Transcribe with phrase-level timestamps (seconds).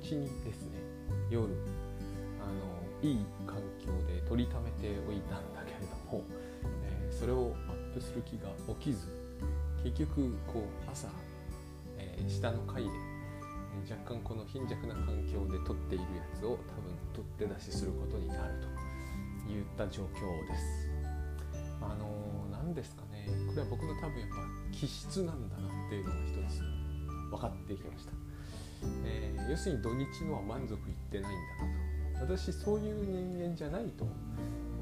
[0.00, 0.78] 日にですね
[1.30, 6.24] 夜あのいい環境で撮りためておいたんだけれども、
[6.84, 8.48] えー、それをアップする気が
[8.80, 9.08] 起きず
[9.84, 11.08] 結局こう朝、
[11.96, 16.58] えー、下の階でえ若干この貧弱な環境で撮っているやつを多分
[17.12, 18.54] 取って出しすることになる
[19.46, 20.88] といった状況です。
[21.80, 24.36] あの何ですかねこれは僕の多分やっぱ
[24.72, 26.60] 気質なんだなっていうのが一つ
[27.30, 28.12] 分かってきました。
[29.04, 30.78] えー、要するに土日のは満足いっ
[31.10, 34.06] てないんだなと私そういう人間じゃないと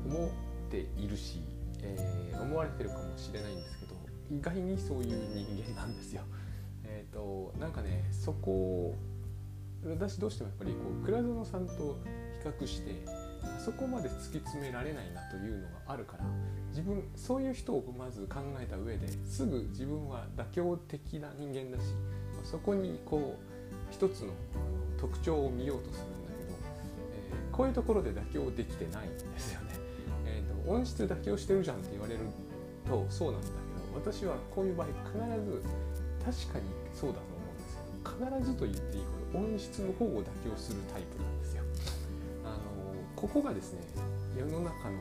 [0.06, 0.30] 思っ
[0.70, 1.40] ているし、
[1.82, 3.94] えー、思われてるかもしれないんですけど
[4.30, 6.22] 意外にそういう人間なんですよ。
[6.84, 8.94] え、ー、となんかねそこを
[9.84, 11.98] 私どうしてもやっぱりこう倉園さんと
[12.42, 16.24] 比較してあそこまで突き詰められないなというのがあるから
[16.70, 21.94] 自分そういう人をまず考えた上ですぐ自分は妥協的な人間だし
[22.44, 23.45] そこにこう
[23.90, 24.32] 一つの
[24.98, 26.58] 特徴を見ようとするんだけど、
[27.12, 29.74] えー、こういうところで妥協できてないんですよね。
[30.26, 32.20] えーと、音質妥協してるじゃんって言われる
[32.86, 35.62] とそうなんだけど私はこういう場合必ず
[36.24, 37.78] 確かにそうだと思うんです
[38.10, 41.62] けど必ずと言っていいほど音質の方を妥協するタイプなんですよ。
[42.44, 42.60] あの
[43.14, 43.80] ここがですね
[44.36, 44.98] 世の中の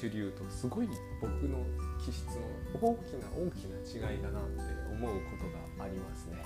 [0.00, 0.88] 主流とすごい
[1.20, 1.58] 僕の
[2.02, 2.40] 気質の
[2.80, 5.44] 大きな大きな違いだなって思うこと
[5.78, 6.42] がありますね。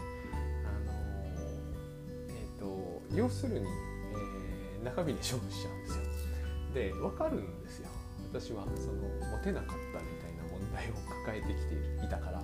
[2.63, 6.03] と要するに、えー、中身で勝負しちゃうんですよ。
[6.75, 7.89] で分かるんですよ。
[8.33, 12.43] 私はそのモテなかったみたいな問題を抱えてきていたから、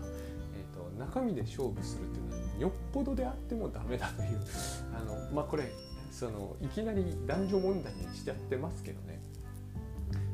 [0.55, 4.41] えーと、中身で勝負するっていうのはよっぽどであってもダメだという。
[4.93, 5.73] あのまあこれ
[6.11, 9.23] そのいきなり男女問題にしちゃってますけどね。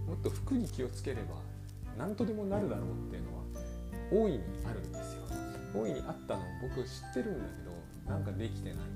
[0.09, 1.37] もっと服に気をつければ
[1.97, 3.45] 何とでもなるだろうっていうのは
[4.13, 5.23] 大いにあるんですよ。
[5.75, 8.94] 大いにあったのを僕知ってるんだけどなんかできてない。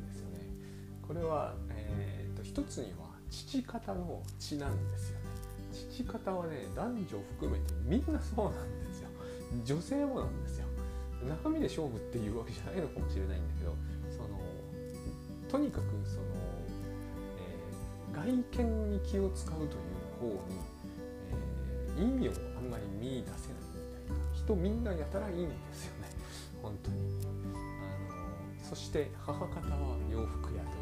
[1.08, 5.24] これは、えーと、一つには父方の血なんですよね。
[5.72, 9.08] 父方はね男女含めてみんなそうなんですよ。
[9.64, 10.66] 女性もなんですよ。
[11.26, 13.74] 中身で勝負っていうわけじゃないのかもしれないんだけど
[14.10, 14.38] その
[15.50, 16.22] とにかくその、
[17.38, 19.72] えー、外見に気を使うという
[20.20, 20.60] 方に、
[21.98, 23.36] えー、意味をあんまり見出せない
[23.74, 24.34] みたいな。
[24.34, 26.10] 人みんなやたらいいんですよね。
[26.62, 26.98] 本当に。
[27.24, 27.58] あの
[28.62, 30.77] そして母方は洋服屋と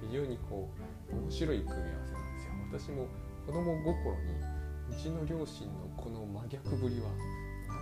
[0.00, 0.68] 非常にこ
[1.10, 2.94] う面白い組み合わせなんですよ。
[2.94, 3.06] 私も
[3.46, 4.58] 子供心に
[4.90, 7.08] うちの両親のこの真逆ぶりは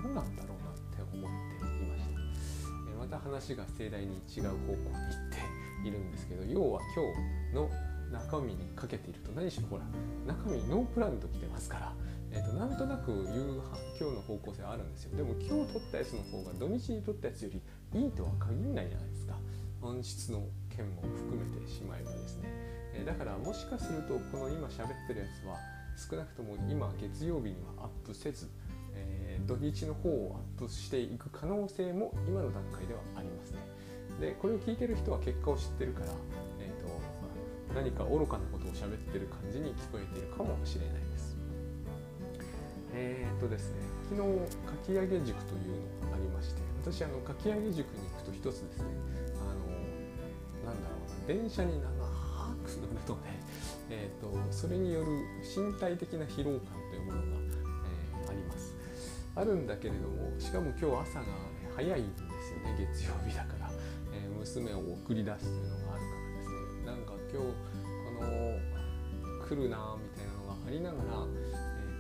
[0.03, 4.89] 何なんだろうなって思っていましたまた話が盛大に違う方向に行
[5.83, 7.05] っているんですけど要は今
[7.53, 7.71] 日の
[8.13, 9.85] 中身にかけていると何しろほら
[10.27, 11.93] 中身ノープランと来てますから、
[12.33, 13.27] えーと、なんとなく夕飯
[14.01, 15.17] 今日の方向性はあるんですよ。
[15.17, 19.35] でも今日取ったやつの方が土日に取ったやつよりいいとは限らないじゃないですか。
[19.83, 20.45] 音質の
[20.77, 22.49] 件も含めてしまえばですね、
[22.95, 25.57] えだからもしかするとこの今喋ってるやつは
[25.97, 28.49] 少なくとも今月曜日にはアップせず、
[28.95, 33.59] えー、土日の方をアップしていく可能性も今の段階ではありますね。
[34.21, 36.07] でこれを聞いてる人は結果を知ってるから、
[36.61, 41.37] えーと、何か愚かなことを喋ってる感じに聞こえているかもしれないです。
[42.95, 48.85] えっ、ー、とですね昨日かき上げ塾というのがありまして私あのかき上げ塾に行くと一つですね
[51.27, 53.41] 電車に長く乗るとね、
[53.91, 55.07] えーと、それによる
[55.43, 57.25] 身体的な疲労感というものが、
[58.23, 58.75] えー、あります。
[59.35, 61.31] あるんだけれどもしかも今日朝が、ね、
[61.75, 63.71] 早いんですよね月曜日だから、
[64.15, 66.87] えー、娘を送り出すというのがあるからですね。
[66.87, 67.53] なんか今日
[68.07, 71.45] この来るなみたいなのがありながら、え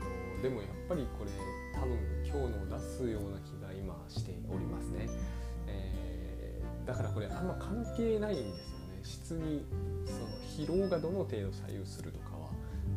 [0.00, 1.30] ーと、でもやっぱりこれ
[1.74, 5.08] 多分今日の出すような気が今しておりますね。
[5.66, 6.62] え。
[6.86, 8.65] だからこれあんま関係ないんです
[9.06, 9.64] 質に
[10.04, 12.48] その疲労がどの程度左右するとかは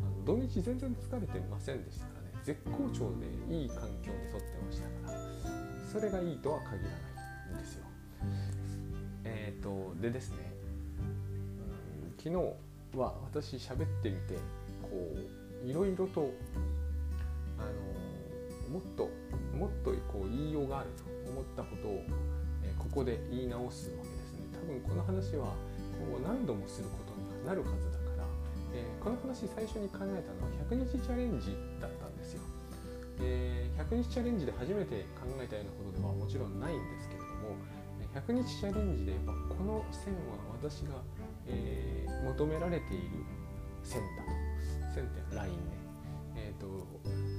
[0.04, 2.30] あの土日全然疲れてませんでしたからね。
[2.44, 5.20] 絶好調でいい環境で撮ってましたから
[5.92, 7.84] それがいいとは限らないんですよ。
[9.24, 10.36] えっ、ー、とでですね、
[10.98, 14.34] うん、昨日は私喋ってみて
[14.82, 14.90] こ
[15.64, 16.32] ういろいろと
[17.58, 17.62] あ
[18.72, 19.08] のもっと
[19.56, 22.02] もっとこう言いようがあると思ったことを
[22.64, 24.40] えここで言い直すわけですね。
[24.52, 25.54] 多分この話は
[26.00, 28.24] 今後何度もすることになるはずだから、
[28.72, 32.42] えー、この話最初に考えたのは100日チャレンジだったんですよ、
[33.20, 37.60] えー、100日チャレンジで初めて考えたようなことではもちろんないんですけれども
[38.14, 40.98] 100日チャレンジでこの線は私が、
[41.46, 43.22] えー、求められている
[43.84, 44.94] 線だと。
[44.94, 45.58] 線ってラインね。
[46.36, 46.86] え、ー、と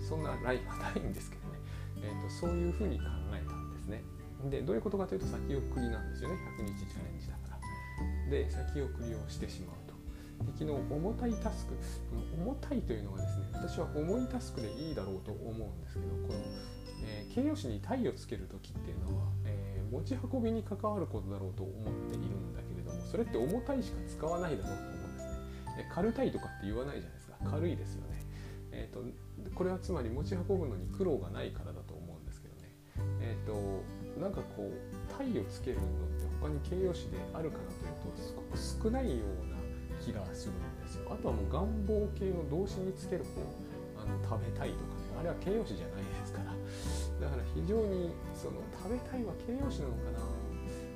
[0.07, 1.59] そんなラインはないんですけどね、
[2.03, 4.03] えーとそういうふうに考えたんですね。
[4.49, 6.35] でどういうことかというと先送りなんですよね。
[6.57, 7.35] 100日チャレンジだ
[8.29, 9.91] で先送りをしてしまうと。
[10.45, 11.75] 敵の重たいタスク
[12.35, 16.39] 重たいというのがですね私は重いタスクでいいだろうと思うんですけどこの、
[17.05, 21.75] えー、形容詞に体をつける時っていうのは、えー、持ち運びに関わることだろうと思っ
[22.09, 25.31] ているんだけれどもそれって重たいしか使わないだろうと思うんですね、
[25.77, 27.35] え、軽たいとかって言わないじゃないですか。
[27.45, 28.21] 軽いですよね。
[28.73, 29.03] えーと、
[29.53, 32.61] これはつまり持ち運ぶのに苦労がないからだと思うんですけどね。
[33.19, 33.83] えっ、ー、と
[34.19, 37.63] なんかこう体をつけるのって他に形容詞であるかな
[38.09, 39.57] とすごく少ないような
[40.01, 41.05] 気がするんですよ。
[41.13, 43.41] あとはもう願望系の動詞につける方
[44.01, 45.19] あの食べたいとかね。
[45.19, 46.51] あれは形容詞じゃないですから。
[46.51, 50.19] だから非常にその食べたいは形容詞なのかな。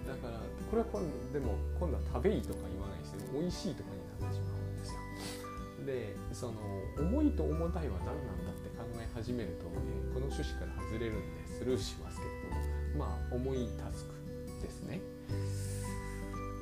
[0.09, 4.99] だからこれは今度でも今度は食べいとか言わないですよ美味しいとかになってしまうんですよ。
[5.85, 6.61] でその
[6.97, 9.77] 重いと重たいは何なんだって考え始めると、ね、
[10.13, 12.55] この趣旨から外れるんでスルーしますけれど。
[12.97, 14.13] もまあ重いタスク
[14.61, 15.01] ですね。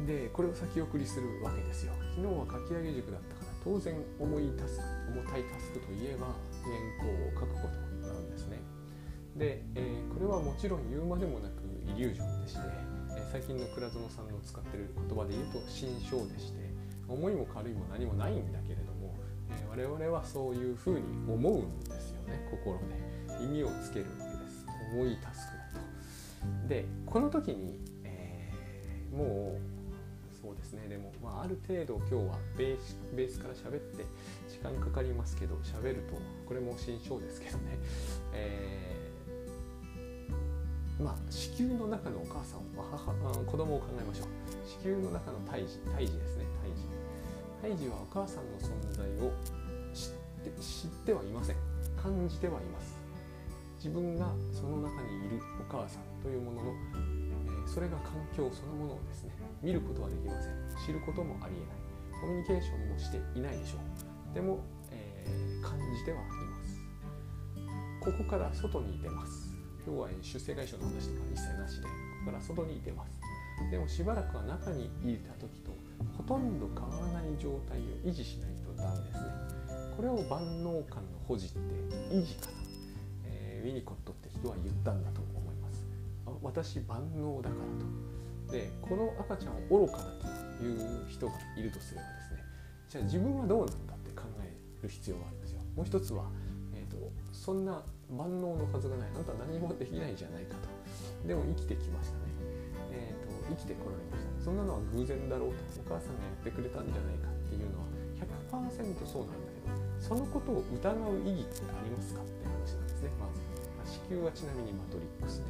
[0.05, 1.93] でこれを先送りするわけですよ。
[2.15, 4.83] 昨日は書き上げ塾だったから当然重いタスク
[5.13, 6.27] 重たいタスクといえば
[6.63, 7.67] 原稿を書くこ
[8.01, 8.59] となんですね。
[9.35, 12.59] で、えー、これはもちろん言うまでもなくイリュージョンでして、
[13.15, 16.59] えー、最近の倉園さんの使ってる言葉で言うと心象でして
[17.07, 19.15] 重いも軽いも何もないんだけれども、
[19.49, 23.03] えー、我々はそういうふうに思うんですよね心で。
[23.41, 24.65] 意味をつけるわけです。
[24.93, 25.81] 重いタスクだ
[26.61, 26.67] と。
[26.67, 29.72] でこの時に、えー、もうそう
[30.73, 30.87] ですね。
[30.89, 34.05] でも、まあ、ある程度今日はベースベースから喋って
[34.49, 36.17] 時間かかりますけど喋ると
[36.47, 37.77] これも新章ですけどね、
[38.33, 43.13] えー、まあ子宮の中のお母さんは母
[43.45, 44.27] 子供を考えましょう。
[44.83, 46.83] 子宮の中の胎児胎児ですね胎児。
[47.61, 49.31] 胎児はお母さんの存在を
[49.93, 50.11] 知っ
[50.43, 51.55] て知ってはいません。
[51.95, 53.01] 感じてはいます。
[53.77, 56.73] 自分がその中にいるお母さんというものの
[57.67, 59.42] それが環境そのものをですね。
[59.63, 60.53] 見ることはできません。
[60.85, 62.19] 知ることもありえない。
[62.19, 64.35] コミュニケーションもしていないでしょう。
[64.35, 64.59] でも、
[64.91, 66.79] えー、感じてはいます。
[68.03, 69.55] ここから外に出ます。
[69.87, 71.89] 今日は出世会社の話とか一切なしでこ
[72.25, 73.19] こから外に出ます。
[73.71, 75.71] でもしばらくは中にいた時と
[76.17, 79.27] ほとんど変わらない状態を維持しないとダメですね。
[79.95, 81.57] これを万能感の保持って
[82.11, 82.51] 維持かな、
[83.25, 85.85] えー、ウィニコットって人は言ったんだと思います。
[86.41, 88.12] 私万能だからと。
[88.53, 92.45] でこの赤ちゃんを愚かだという人がいるとすればですね
[92.87, 94.53] じゃあ自分はどうなんだって考え
[94.83, 95.59] る必要があるんですよ。
[95.75, 96.29] もう一つは、
[96.77, 97.81] えーと、そんな
[98.13, 100.69] 万能のはずがないあなたは何もできないじゃないかと。
[101.25, 102.29] でも生きてきましたね、
[102.93, 104.45] えーと、生きてこられました。
[104.45, 105.81] そんなのは偶然だろうと。
[105.81, 107.89] お母さんがやってくれたんじゃないかっていうのは
[108.69, 108.69] 100%
[109.09, 113.09] そうなんだけどそのことを疑う意義ってありますかって話なんですね。
[113.17, 113.41] まず
[113.97, 115.49] 子宮はちなみにマトリックスね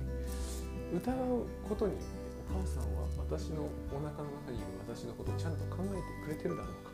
[0.95, 1.99] 疑うことによ
[2.49, 6.91] 母さんは私のお腹の中にいる私のことをちゃんと考えてくれてるだろうか、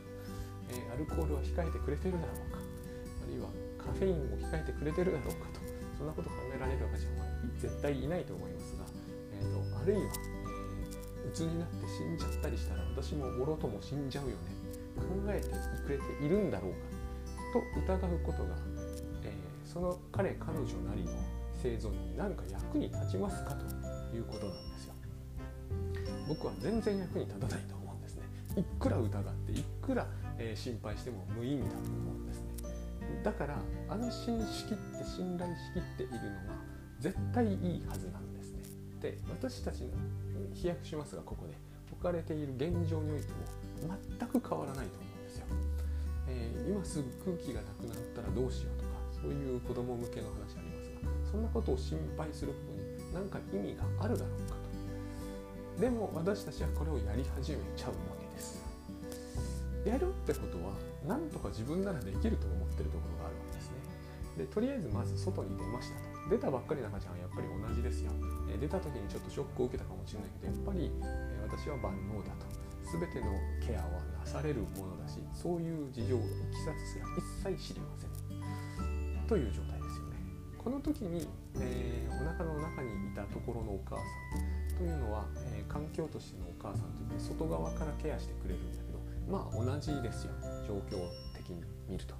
[0.70, 2.60] えー、アルコールは控えてくれてるだろうか。
[2.60, 5.62] あるいはカフェインを控えてくれてるだろうかと。
[5.98, 7.26] そんなこと考えられる赤ちゃんは
[7.60, 8.86] 絶対いないと思いますが、
[9.36, 14.38] えーと、あるいは、えー、鬱になって死んじゃったりしたら私ももろとも死んじゃうよね。
[14.96, 15.48] 考えて
[15.84, 16.78] くれているんだろうか。
[17.52, 17.60] と
[17.94, 18.56] 疑うことが、
[19.24, 21.12] えー、その彼彼女なりの
[21.62, 23.66] 生存に何か役に立ちますかと
[24.16, 24.94] いうことなんですよ。
[26.30, 28.24] 僕は全然役に立たないと思うんですね。
[28.56, 30.08] いくら疑っていくら、
[30.38, 32.50] えー、心配しても無意味だと思うんですね。
[33.24, 33.58] だから
[33.90, 36.24] 安心しきって信頼しきっているのが
[37.00, 38.62] 絶対いいはずなんですね。
[39.02, 39.90] で私たちの
[40.54, 41.56] 飛躍しますがここで
[41.92, 45.46] 置かれている現状においても全く変わらないと思うんですよ、
[46.28, 48.90] えー、今すぐ空気がなくなったらどうしようとか
[49.22, 54.59] そういう子供向けの話ありますがそんなことを心配することに何か意味があるだろうか。
[55.80, 58.60] でも私たちはこれをやり始めちゃうわけです。
[59.86, 60.76] やるってことは
[61.08, 63.80] なんとか自分ならできると思ってるところがあるわけですね。
[64.38, 66.10] でとりあえずまず外に出ましたと。
[66.30, 68.12] 出たばっかりの赤ちゃんはやっぱり同じですよ、
[68.60, 70.92] 出た時にちょっとショックを受けたかもしれないけどやっぱり、
[71.48, 72.46] 私は万能だと。
[72.92, 73.32] 全ての
[73.62, 76.26] ケアはなされるものだしそういう事情いき
[76.66, 79.28] さつすら一切知りません。
[79.28, 80.18] という状態ですよね。
[80.58, 81.28] この時に、
[81.60, 90.32] えー、お腹の中にいたところのお母さんというのは、えー、環境としてのお母さんといって外側からケアしてくれるんだけどまあ同じですよ
[90.66, 91.04] 状況
[91.36, 92.16] 的に見ると。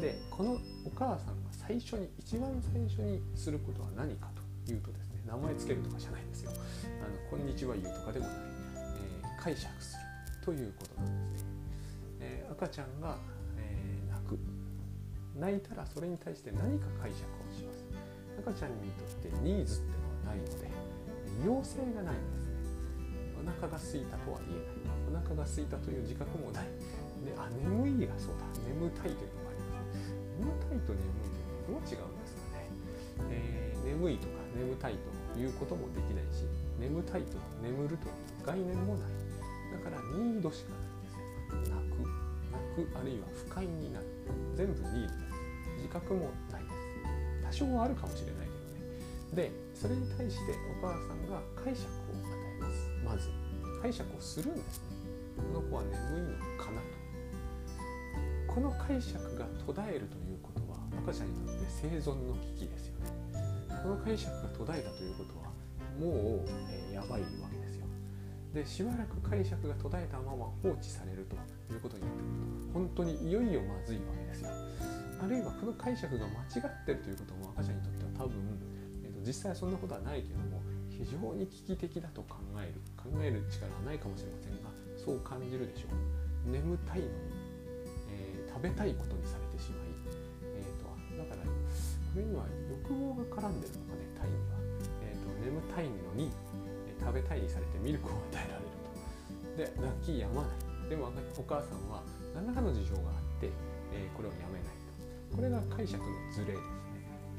[0.00, 4.26] でこのお母さんが最初に一番最初にすることは何か
[4.66, 6.50] というとですね名前つけるとかじゃないですよ。
[6.50, 8.36] あのこんにちは言うとかでもない、
[9.22, 10.02] えー、解釈する
[10.44, 11.48] ということなんですね。
[12.20, 13.16] えー、赤ちゃんが、
[13.58, 14.38] え泣く
[15.38, 17.84] 泣いたらそれに対して何か解釈をします。
[18.40, 19.90] 赤ちゃんにとってニーズって
[20.26, 20.71] のはないので
[21.44, 22.52] 要請がないんですね
[23.40, 25.02] お腹が空いたとは言えない。
[25.08, 26.68] お腹が空いたという自覚もない。
[27.26, 32.66] であ眠いがそうだ眠たいというのがあります眠たいと眠いというのはどう違うんですかね、
[33.30, 34.98] えー、眠いとか眠たい
[35.32, 36.24] ということもできない。
[36.34, 36.46] し
[36.78, 39.10] 眠たいと眠るという概念もない。
[39.72, 41.58] だからニードしかない。
[41.58, 42.02] んです泣く
[42.50, 44.06] 泣くあるいは不快になる
[44.56, 45.32] 全部ニードです
[45.76, 46.62] 自覚もない。
[46.62, 48.41] です多少はあるかもしれない。
[49.34, 52.90] でそれに対してお母さんが解釈を与えます。
[53.04, 53.28] まず。
[53.82, 54.84] 解釈をするんですね。
[55.36, 57.02] この子は眠いのかなと。
[58.46, 63.10] この解釈が途絶えるということは赤ちゃんにとって生存の危機ですよね。
[63.82, 65.50] この解釈が途絶えたということは
[65.98, 67.86] もう、えー、やばいわけですよ。
[68.54, 71.34] でしばらく解釈が途絶えたまま放置されると
[71.72, 74.50] いうことになってくると本当にいよいよまずいわけですよ。
[75.24, 78.36] あるいはこの解釈が間違ってるということも赤ちゃんにとっては多分、
[79.26, 80.60] 実際そんなことはないけども
[80.90, 86.50] 非常に危機的だと考える考える力はないかもしれませんがそう感じるでしょう。
[86.50, 87.42] 眠たいのに
[88.52, 89.88] 食べたいことにされてしまい、
[90.44, 90.84] えーと、
[91.16, 91.50] だからこ
[92.14, 94.60] れには欲望が絡んでるのかねタイには、
[95.00, 96.30] えーと、眠たいのに、
[96.86, 99.80] え食べたいにされてミルクを与えられると。
[99.80, 100.90] で泣き止まない。
[100.90, 102.02] でもお母さんは
[102.34, 103.48] 何らかの事情があって、
[103.94, 104.76] えー、これをやめない
[105.30, 105.36] と。
[105.36, 106.52] これが解釈のズレ。
[106.52, 106.81] です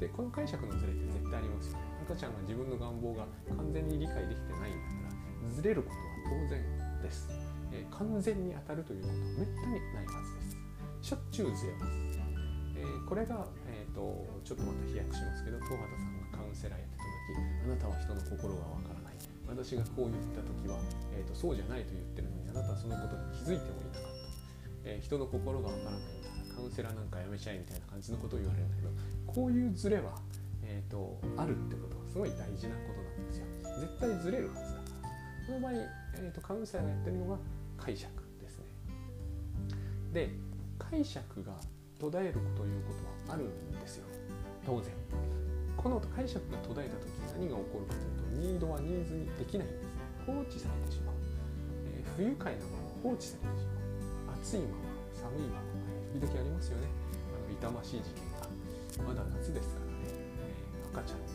[0.00, 1.84] でこの解釈のズレって絶対ありますよね。
[2.04, 6.60] 赤ちゃんが自分の願望が完全に理解できてないんだからずれることは当然
[7.00, 7.28] です、
[7.72, 10.58] えー、完全に当たるということはめったにないはずです。
[11.00, 11.92] しょっちゅうずれます。
[12.76, 14.02] えー、これが、えーと、
[14.44, 19.16] ちょっとまた飛躍しますけど東畑さんがカウンセラーやってた時あなたは人の心がわからない。
[19.46, 20.76] 私がこう言った時は、
[21.12, 26.33] えーと、そうじゃないと言ってるのにあなたはそのことに気づいてもいなかった、えー、人の心がわからないんだ。
[26.54, 28.88] カウンセラーなんかやめちゃえみたいな感じのことを言われるんだけど
[29.26, 30.14] こういうズレは、
[30.62, 33.46] えーと、あるってことはすごい大事なことなんですよ。
[33.80, 35.10] 絶対ずれるはずだから。
[35.46, 37.38] この場合、えー、とカウンセラーがやってるのが
[37.76, 38.64] 解釈ですね。
[40.12, 40.30] で
[40.78, 41.52] 解釈が
[41.98, 42.94] 途絶えるというこ
[43.26, 44.06] とはあるんですよ。
[44.64, 44.92] 当然。
[45.76, 49.84] この解釈が途絶えた時何が起こるかというとニードはニーズにできないんです。
[50.24, 51.14] 放置されてしまう、
[51.98, 54.38] えー、不愉快なもの放置されてしまう。
[54.40, 55.73] 暑いまま寒いまま、
[56.14, 56.86] 時々ありますよね。
[57.34, 58.46] あの痛ましい事件が。
[59.02, 61.34] まだ夏ですからね、えー、赤ちゃんが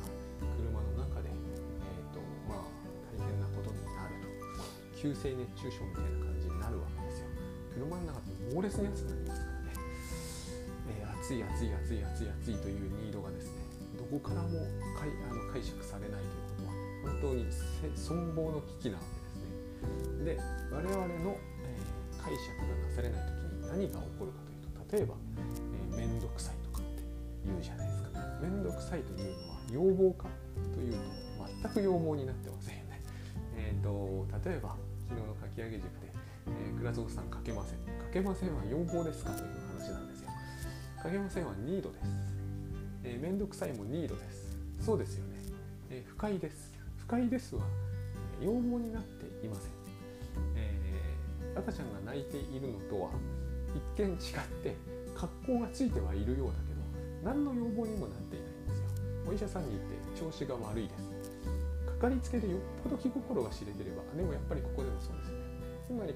[0.56, 2.72] 車の中で、えーとまあ、
[3.12, 4.32] 大変なことになると。
[4.96, 7.28] 急性熱中症みたいな感じになるわけですよ。
[7.76, 9.76] 車の中で猛烈に暑くなりますからね、
[10.96, 13.60] えー、暑い暑い暑い暑い暑いというニードがですね
[14.00, 14.64] どこからも
[14.96, 16.72] 解あの解釈されないというこ
[17.20, 17.48] とは本当に
[17.96, 20.40] 存亡の危機なわけですね。
[20.40, 20.40] で
[20.72, 21.36] 我々の、
[21.68, 24.49] えー、解釈がなされない時に何が起こるかと。
[24.92, 25.16] 例えば
[25.96, 27.04] 面倒、えー、くさいとかって
[27.46, 28.10] 言うじゃないですか。
[28.42, 30.28] 面倒くさいというのは要望か
[30.74, 30.98] というと
[31.64, 33.02] 全く要望になってませんよね。
[33.58, 34.76] えっ、ー、と例えば
[35.08, 36.10] 昨日のかき上げ塾で
[36.48, 37.78] えー、倉蔵さんかけません。
[37.80, 40.30] かけませんは要望ですかという話なんですよ。
[41.02, 42.06] かけませんはニードです、
[43.04, 44.58] えー、めんどくさいもニードです。
[44.80, 45.36] そうですよね、
[45.90, 46.74] えー、不快です。
[46.98, 47.64] 不快ですは、
[48.42, 49.72] 要望になっていません、
[50.56, 53.12] えー、赤ちゃんが泣いているのとは
[53.76, 54.18] 一見違っ
[54.64, 54.76] て
[55.16, 56.80] 格好がついてはいるようだけど
[57.24, 58.86] 何の要望にもなっていないんですよ。
[59.28, 61.10] お医者さんに行って調子が悪いです。
[62.00, 65.50] かかりつけでよっぽど気心が知れてればでもやっぱりここでもそうですよね。
[65.84, 66.14] つまり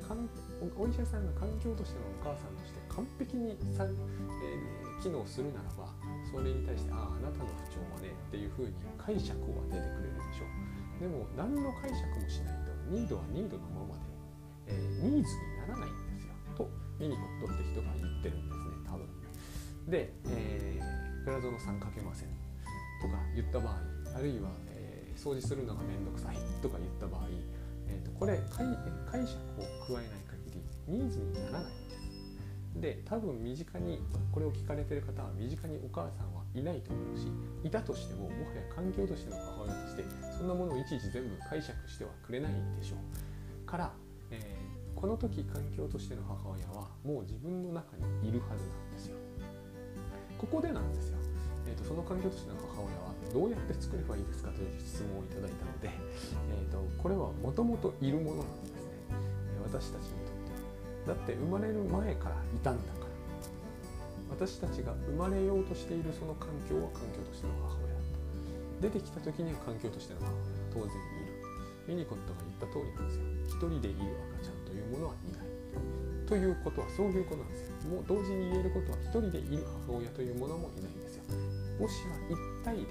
[0.78, 5.90] お医者さんが環境としてのお母さんとして完璧にさ、えー、機能するならば
[6.30, 11.02] それに対してあああなたの不調はねっていうふうに解釈を当ててくれるでしょう。
[11.02, 14.06] でも何の解釈もしないとニードはニードのままで、
[14.68, 16.03] えー、ニーズにならないんです
[17.04, 22.30] ミニコットって人が言ってるんですね多分で、えー、倉園さんかけません
[23.02, 23.76] とか言った場合
[24.16, 27.28] あるいは、えー、掃除するのがめんどくさいとか言った場合
[27.88, 32.04] えーと、これ解釈を加えない限りニーズにならないんです。
[32.76, 34.00] で多分身近に
[34.32, 37.28] これを聞かれてる方は身近にお母さんはいないと思うし
[37.64, 40.04] いたとしてももはや環境としての母親として
[40.36, 43.94] そんなものをいちいち全部解釈してはくれないでしょうから、
[44.32, 44.63] えー、
[45.04, 47.92] この時環境としての母親はもう自分の中
[48.24, 49.20] にいるはずなんですよ。
[50.40, 51.20] ここでなんですよ、
[51.68, 58.96] えーとその環境としての母親はどうやって作ればいいですかという質問をいただいたので、えーと、これはもともといるものなんですね。
[59.68, 60.40] 私たちにとっ
[61.04, 61.20] ては。
[61.20, 64.40] だって生まれる前からいたんだから。
[64.40, 67.76] 私たちが生まれようとしているその環境は環境としての母
[68.80, 70.32] 親出てきた時には環境としての母
[70.72, 71.44] 親が当然いる。
[71.92, 73.68] ミニコットが言った通りなんですよ。
[73.68, 74.53] 一人でいる赤ちゃん。
[74.94, 75.54] ものはいない
[76.30, 81.24] ということはそういうことなんですよもう同時に言えることは一人でいる母親というものもいないんですよ。
[81.80, 82.86] もしは一体で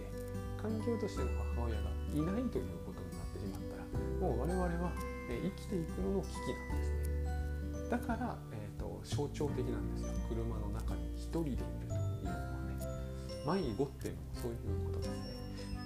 [0.60, 3.82] 環境としての母親がいないということになってしまったら
[4.20, 4.92] もう我々は、
[5.30, 15.16] え生きていくのの危機なんですねだから、えーと、象徴的なんですよ車の中に一人でいるというのはね迷子っていうのもそういうことですね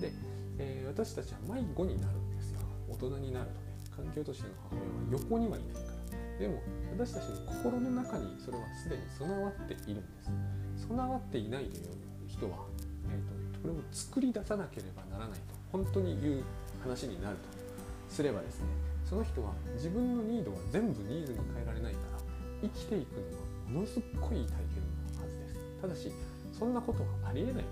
[0.00, 0.12] で、
[0.58, 2.61] えー、私たちは迷子になるんですよ。
[2.88, 5.85] 大人になるとね環境としての母親は横にはいない。
[6.38, 6.60] でも
[6.92, 10.30] 私たちの心の中にそれはすでに備わっているんです。
[10.88, 11.84] 備わっていないという
[12.28, 12.66] 人は、
[13.10, 16.42] えーと、これを作り出さなければならないと本当に言う
[16.82, 17.56] 話になると。
[18.08, 18.66] すればですね
[19.04, 22.18] その人は自分のニードは全部ニーズに変えられないから
[22.62, 25.56] 生きていくのはものすっごい大変なはずです。
[25.82, 26.12] ただし
[26.52, 27.68] そんなことはありえないと思いま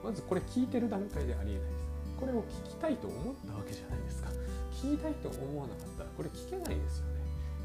[0.00, 0.04] す。
[0.04, 2.16] まずこれ聞いてる段階でありえないです。
[2.18, 4.30] これを聞きたいと思ったわけじゃないですか。
[4.72, 7.19] 聞きたいと思わなかったらこれ聞けないですよね、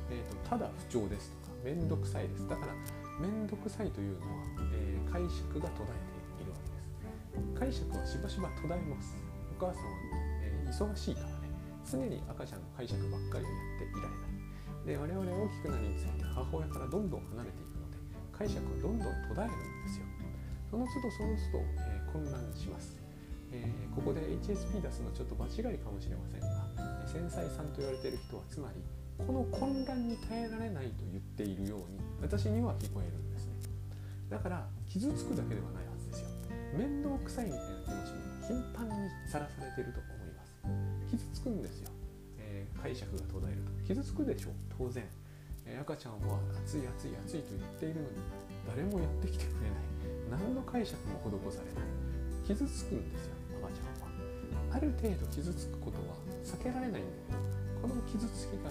[0.10, 2.48] えーと、ただ不調ですとかめんどくさいです。
[2.48, 2.74] だから
[3.20, 4.44] めんどくさいというのは、
[4.74, 7.82] えー、解釈が途絶えているわけです。
[7.82, 9.16] 解釈はしばしば途絶えます。
[9.58, 9.92] お母さんは、
[10.44, 11.34] えー、忙しいからね。
[11.86, 14.36] 常に赤ちゃんの解釈ばっかりをやっていられない。
[14.86, 17.98] で我々大きくなりについて母親からどんどん離れていくので
[18.38, 20.06] 解釈はどんどん途絶えるんですよ。
[20.70, 23.00] その都度その都度、えー、混乱します、
[23.52, 26.68] えー、ここで HSP 出すのちょっと場違いかもしれませんが
[27.08, 28.82] 繊細さんと言われている人はつまり
[29.17, 33.53] この混乱に耐えられないと言っているように私には聞こえるんですね。
[34.29, 36.27] だから傷つくだけではないはずですよ。
[36.77, 40.55] 面倒くさいみたいな気持ちに頻繁にさらされていると思います。
[41.10, 41.89] 傷つくんですよ、
[42.39, 43.72] えー、解釈が途絶えると。
[43.88, 44.53] 傷つくでしょう。
[44.77, 45.03] 当然、
[45.65, 48.17] え、赤ちゃんは暑い暑い暑いと言っているのに
[48.67, 50.43] 誰もやってきてくれない。
[50.43, 51.95] 何の解釈も施されない。
[52.45, 54.05] 傷つくんですよ赤ちゃんは。
[54.75, 58.69] ある程度傷つくことは避けられないんだけどこの傷つきが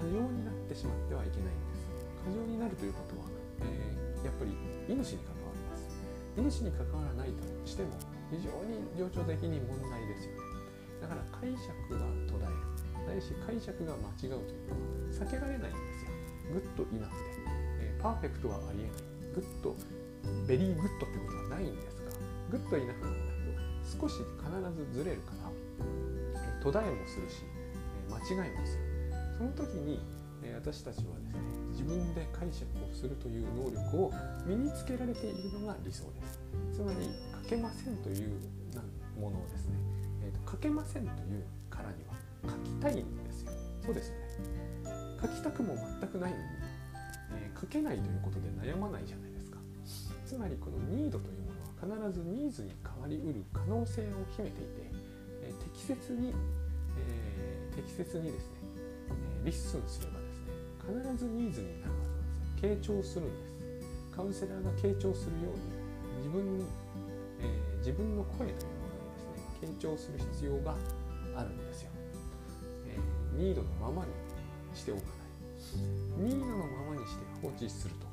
[0.00, 1.84] 過剰になってしまってはいけないんです。
[2.24, 3.28] 過剰になるということは、
[3.60, 4.56] えー、やっぱり
[4.88, 5.84] 命に関わります。
[6.40, 7.92] 命に関わらないとしても
[8.32, 11.04] 非常に情緒的に問題ですよね。
[11.04, 12.80] だから解釈が途絶える。
[13.08, 14.80] ないし解釈が間違うというの
[15.12, 16.12] は避けられないんですよ。
[16.52, 19.10] good enough で、えー、パーフェクトはありえない。
[19.34, 22.10] good、very good ってことはないんですが
[22.50, 23.18] good enough なんだ
[23.94, 24.50] けど少し必
[24.92, 25.50] ずずれるから
[26.62, 27.44] 途絶えもするし
[28.10, 28.89] 間違いもする。
[29.40, 29.98] その時に
[30.54, 31.40] 私たちはですね
[31.72, 34.12] 自分で解釈をするという能力を
[34.44, 36.40] 身につけられているのが理想です。
[36.76, 37.08] つまり
[37.48, 38.36] 書けませんという
[39.18, 39.76] ものをですね、
[40.24, 43.52] えーと、書けませんというからには書きたいんですよ。
[43.82, 44.20] そうですよね。
[45.22, 46.44] 書きたくも全くないのに、
[47.40, 49.56] えー、書けないということで悩まないじゃないですか。
[50.26, 54.04] つまりこの need というものは必ずニーズに変わりうる可能性を
[54.36, 54.90] 秘めていて
[55.48, 56.34] え適切に、
[56.98, 64.16] えー、適切にですね、ー、 listen すればですね必ずニーズになるはずなんですよ傾聴するんです。
[64.16, 65.62] カウンセラーが傾聴するように
[66.18, 66.64] 自分に、
[67.40, 70.74] えー、自分の声というものにですね傾聴する必要が
[71.36, 71.90] あるんですよ、
[72.86, 74.12] えー、ニードのままに
[74.74, 75.10] しておかない。
[76.18, 78.06] ニードのままにして放置すると、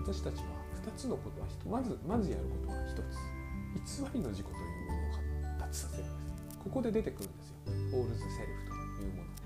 [0.00, 0.42] 私たちは
[0.86, 1.48] 2つのことは
[1.80, 3.34] まずまずやることは1つ。
[3.74, 4.56] 偽りの自己という
[4.86, 5.20] ものを発
[5.58, 6.10] 達させるんで
[6.50, 6.58] す。
[6.62, 7.54] ここで出てくるんですよ。
[7.90, 9.43] false self というもの。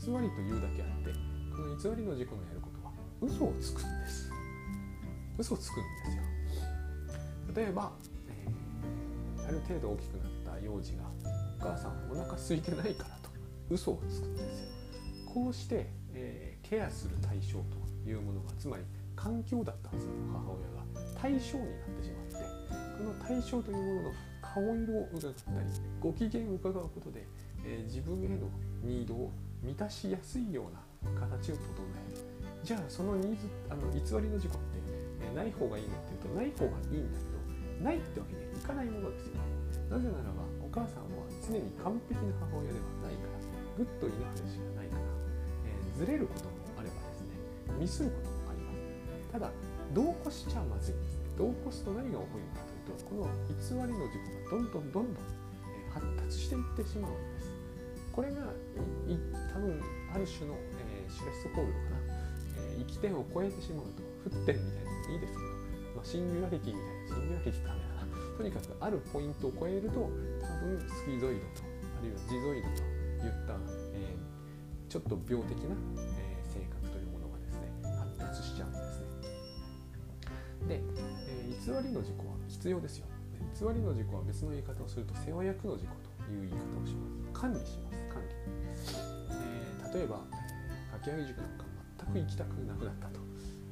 [0.00, 1.12] 偽りというだけあって
[1.54, 4.30] この偽りの自己のやることは嘘をつくんです。
[5.36, 6.22] 嘘をつくんですよ。
[7.54, 7.92] 例えば、
[8.28, 11.02] えー、ある程度大きくなった幼児が
[11.60, 13.30] お母さんお腹空いてないからと
[13.68, 14.68] 嘘をつくんですよ。
[15.26, 17.58] こうして、えー、ケアする対象
[18.04, 18.82] というものがつまり
[19.14, 22.36] 環境だったはずの母親が対象になってしまって
[22.96, 24.10] この対象というものの
[24.40, 25.66] 顔色を伺ったり
[26.00, 27.26] ご機嫌を伺うことで、
[27.66, 28.48] えー、自分への
[28.82, 30.80] ニードを満たしやすいような
[31.20, 31.62] 形を整
[32.12, 32.24] える。
[32.64, 34.80] じゃあそのニーズあの偽りの事故って、
[35.24, 39.40] え、ない方がいいのっていうとない方がいいんだけどないってわけにはいかないものですよね。
[39.88, 43.40] なぜならばお母さんは常に完璧な母親ではないから
[43.76, 45.02] グッといなくでしかないから、
[45.66, 47.34] えー、ずれることもあればですね
[47.80, 49.32] ミスることもあります。
[49.32, 49.50] ただ
[49.92, 50.94] 同行しちゃまずい。
[50.94, 55.24] んですね同行すと何が起こるかというとこの偽りの自己がどんどんどんどん
[55.88, 57.39] 発達していってしまうんです。
[58.12, 58.36] これが
[59.52, 59.80] 多分
[60.14, 62.14] ある種の、えー、シュレスホールドかな、
[62.72, 65.44] えー、生き点を超えてしまうと沸点みたいなのもいいですけど、
[65.96, 68.10] まあ、シンギュラリティみたいなシンギュラリティダメだな。
[68.36, 70.08] とにかくあるポイントを超えると多
[70.64, 71.62] 分スキゾイドと
[72.00, 73.52] あるいはジゾイドといった、
[73.92, 75.76] えー、ちょっと病的な、
[76.18, 79.06] え性格というものがですね発達しちゃうんですね。
[80.68, 80.80] で、
[81.28, 83.06] え偽りの自己は必要ですよ。
[83.54, 85.94] 偽りの事故は別の言い方をすると世話役の事故
[86.24, 87.40] という言い方をします。
[87.40, 87.89] 管理します、
[89.94, 90.24] 例えばか
[91.02, 91.64] き上げ塾なんか
[92.12, 93.20] 全く行きたくなくなったと。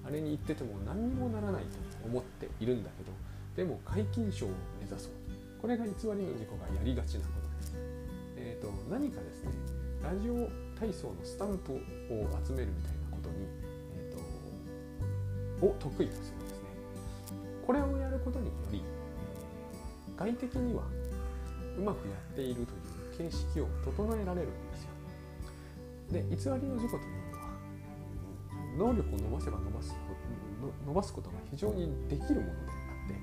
[0.04, 3.12] あれに行ってても何にもならないと思っているんだけど
[3.56, 4.48] でも皆勤賞を
[4.80, 5.28] 目指そうと。
[5.60, 7.74] これが偽りの事故がやりがちなことです、
[8.36, 9.50] えーと、何かですね
[10.02, 11.76] ラジオ体操のスタンプを
[12.46, 13.46] 集めるみたいなことに、
[13.96, 16.68] えーと、を得意とするんですね
[17.66, 18.82] これをやることにより
[20.16, 20.84] 外的には
[21.76, 22.66] うまくやっている
[23.14, 24.67] という形式を整えられるんです。
[26.10, 27.32] で偽りの事故という
[28.78, 29.94] のは能力を伸ばせば伸ばす
[30.86, 32.74] 伸ばすことが非常にできるものであ
[33.06, 33.14] って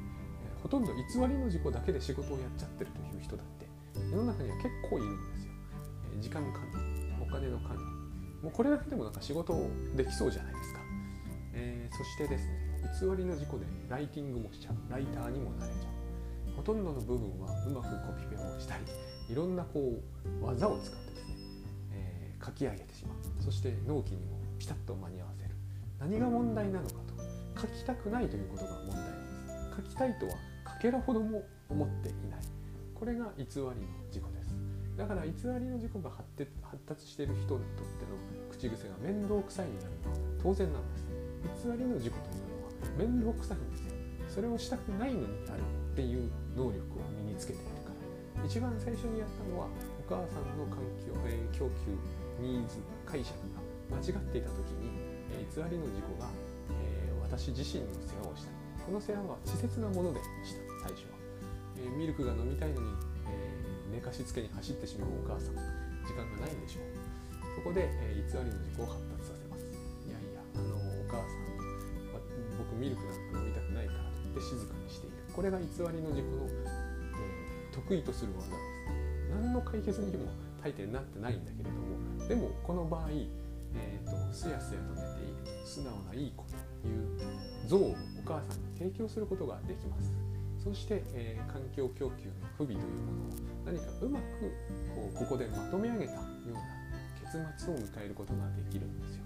[0.61, 3.65] ほとんど偽りの事故だけで仕事をやっちゃってるという人だって
[4.11, 5.51] 世の中には結構いるんですよ。
[6.19, 6.79] 時間管理
[7.21, 7.83] お金の管理。
[8.43, 9.53] もうこれだけでもなんか仕事
[9.95, 10.79] できそうじゃないですか、
[11.53, 12.59] えー、そしてですね
[12.99, 14.75] 偽りの事故でライティングもしちゃう。
[14.91, 16.55] ライターにもなれちゃう。
[16.55, 18.83] ほとんどの部分はうまくコピペをしたり
[19.29, 20.01] いろんなこ
[20.41, 21.04] う技を使ってですね、えー、
[22.45, 23.43] 書き上げてしまう。
[23.43, 25.55] そして納期にもピタッと間に合わせる。
[25.99, 27.15] 何が問題なのかと。
[27.59, 29.09] 書きたくないということが問題で
[29.47, 29.75] す。
[29.75, 32.41] 書きたいとはかけらほども思っていない。
[32.93, 33.73] これが偽りの
[34.11, 34.55] 事故です。
[34.97, 36.29] だから偽りの事故が発
[36.85, 38.15] 達している人にとっての
[38.51, 40.97] 口癖が面倒くさいになるのは当然なんで
[41.57, 41.67] す。
[41.67, 43.93] 偽りの事故というのは面倒くさいんですよ。
[44.29, 45.61] それをしたくないのにやる
[45.93, 47.91] っていう能力を身につけているか
[48.37, 48.45] ら。
[48.45, 49.67] 一番最初にやったのは
[49.99, 51.95] お母さんの環境、えー、供給
[52.39, 53.61] ニーズ解釈が
[53.95, 54.91] 間違っていた時に、
[55.31, 56.29] え、偽りの事故が、
[56.71, 58.51] えー、私自身の世話をした。
[58.85, 60.89] この世話は稚拙なものでした。
[60.89, 61.17] 最初は。
[61.77, 62.87] えミルクが飲みたいのに、
[63.27, 65.55] え寝かしつけに走ってしまうお母さん。
[66.05, 67.05] 時間がないんでしょう。
[67.55, 69.65] そこで、え偽りの事故を発達させます。
[69.65, 71.45] いやいやあのお母さん
[72.57, 75.17] 僕ミルクなんか飲みたくないからって静かにしている。
[75.33, 76.85] これが偽りの事故の、え
[77.73, 78.75] 得意とする技です。
[79.29, 83.09] 何の解決にも大抵なってないんだけれどもでもこの場合、
[83.75, 90.11] えーと、すやすやと寝ている素直ないい子という像をお母さんに提供することができます
[90.63, 94.23] そして、えー、環境供給の不備というものを何かうまく
[94.95, 96.61] こうここでまとめ上げたような
[97.21, 99.25] 結末を迎えることができるんですよ。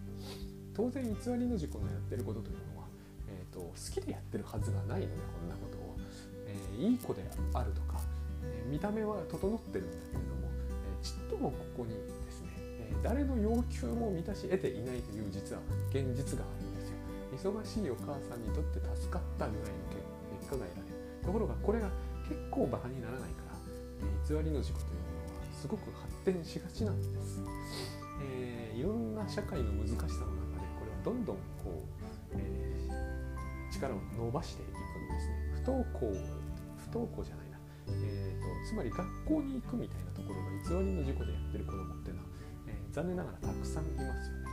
[0.75, 2.87] 当然偽りの事故のやってることというのは、
[3.27, 5.97] えーと、好きでやってるはずがないのでこんなことを、
[6.47, 7.99] えー、いい子であるとか、
[8.43, 10.47] えー、見た目は整ってるんだけれども、
[11.01, 11.95] え、ちっともここに、
[13.03, 17.53] 誰の要求も満たし得ていないという実は現実があるんですよ。
[17.53, 19.77] 忙しいお母さんにとって助かったぐらいの
[20.39, 20.99] 結果が得られる。
[21.23, 21.89] ところがこれが
[22.27, 23.57] 結構バカにならないから、
[24.01, 27.41] え偽りの事故というものはすごく発展しがちなんです、
[28.21, 31.83] えー、いろんな社会の難しさの中でこれはどんどんこ
[32.33, 35.99] う、えー、力を伸ばしていくんですね不登校
[36.77, 42.29] 不登校じゃないな、えーと、つまり学校に行くみたいなところが偽りの事故でやってる子供っていうのは、
[42.91, 44.45] 残念ながらたくさんいますよね。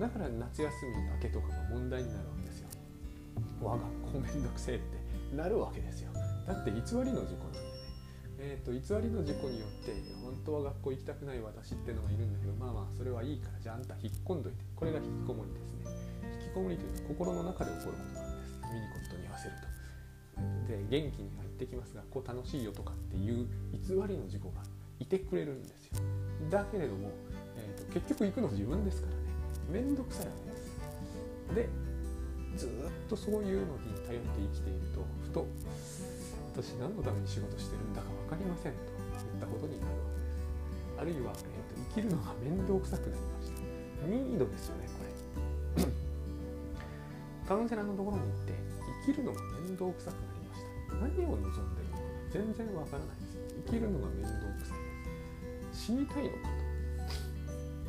[0.00, 2.68] だから夏休み明けとかが問題になるわけですよ。
[3.62, 6.10] 我が学校めんどくせえってなるわけですよ。
[6.46, 7.64] だって偽りの事故なんでね。
[8.38, 14.64] えーと、偽りの事故によって本当は学校行きたくない私ってのがいるんだけどまあまあそれはいいからじゃああんた引っ込んどいて。
[14.76, 16.44] これが引きこもりですね。
[16.44, 18.58] 引きこもりというのは心の中で起こることなんです。
[18.74, 19.74] ミニコットに言わせると。
[20.66, 24.62] で元気に入ってきますがこう楽しいよとかっていう偽りの事故が
[24.98, 26.00] いてくれるんですよ。
[26.50, 27.10] だけれども、
[27.94, 29.86] 結局行くの自分ですからね。
[29.86, 30.32] 面倒くさいわ
[31.54, 31.68] けで
[32.56, 32.70] ずっ
[33.08, 35.46] とそういうのに頼って生きているとふと
[36.54, 40.42] 私何のために仕事してるんだか分かりませんといったことになるわけです。
[40.98, 43.54] あるいは、えーと、生きるのが面倒くさくなりました。
[44.06, 45.86] ニードですよねこれ。
[47.48, 48.54] カウンセラーのところに行って
[49.06, 50.94] 生きるのが面倒くさくなりました。
[50.94, 53.38] 何を望んでるのか全然わからないです。
[53.66, 54.78] 生きるのが面倒くさい。
[55.72, 56.73] 死にたいのかと。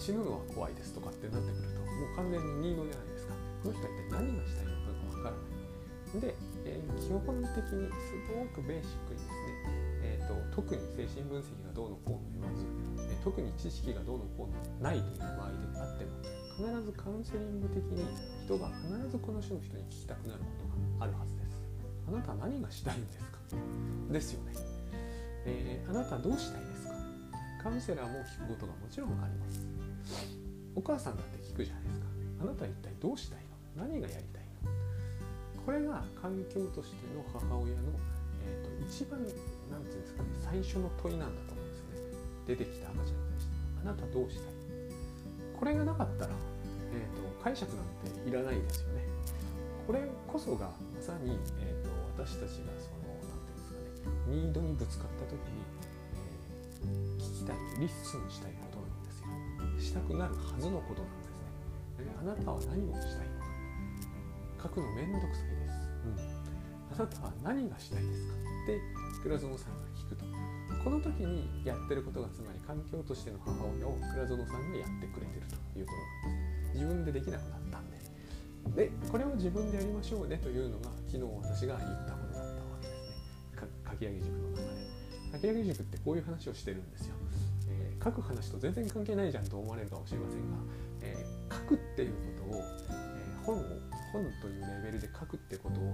[0.06, 3.34] 死ぬのは怖いですとかってなってくるともう完全にニードじゃないですか。
[3.66, 6.22] この人は一体何がしたいのかがわからない。
[6.22, 12.70] で、えー、基本的にすごくベーシックにですね、えーと、特に精神分析がどうのこうの言わず、
[13.10, 16.14] え、特に知識がどうのこうのないという場合であっても
[16.54, 18.06] 必ずカウンセリング的に
[18.46, 21.58] 人が必ずこの種の人に聞きたくなることがあるはずです。
[22.06, 23.42] あなた何がしたいんですか？
[24.14, 24.54] ですよね、
[25.50, 26.94] えー、あなたどうしたいですか？
[27.66, 29.66] カウンセラーも聞くことがもちろんあります。
[30.76, 32.06] お母さんだって聞くじゃないですか。
[32.42, 33.40] あなたは一体どうしたい
[33.76, 33.88] の？
[33.88, 34.72] 何がやりたいの？
[35.66, 37.96] これが環境としての母親の、
[38.44, 39.20] えーと、一番
[39.72, 42.18] 何て言うんですかね最初の問いなんだと思うんですよね。
[42.46, 43.56] 出てきた赤ちゃんに対して。
[43.82, 44.54] あなたどうしたい？
[45.58, 46.32] これがなかったら、
[46.92, 49.08] えーと、解釈なんていらないですよね。
[49.88, 55.62] これこそがまさに、えーと、私たちがその何て言うんですかね need にぶつかった時に、
[56.84, 58.52] えー、聞きたい listen したい
[59.80, 61.32] したくなるはずのことなんです
[62.06, 62.16] ね。
[62.20, 63.46] あなたは何をしたいのか。
[64.64, 65.74] 書くのめんどくさいです、
[66.06, 66.18] うん、
[66.96, 68.34] あなたは何がしたいですか。
[68.34, 68.82] って
[69.22, 70.26] 倉園さんが聞くと。
[70.84, 76.74] この時にやってることがつまり環境としての母親を倉園さんがやってくれてるということなんです。
[76.74, 83.70] 自分でできなくなったんで、でこれを自分でやりましょうねというのが昨日私が言ったことだったわけですね。
[83.84, 84.68] かき上げ塾の中で。
[85.32, 87.16] かき上げ塾ってこういう話をしてるんですよ、
[88.06, 90.58] 書く話と全然関係ないじゃんと思われるかもしれませんが、
[91.02, 93.62] えー、書くっていうことを、えー、本を
[94.14, 95.94] 本というレベルで書くってことを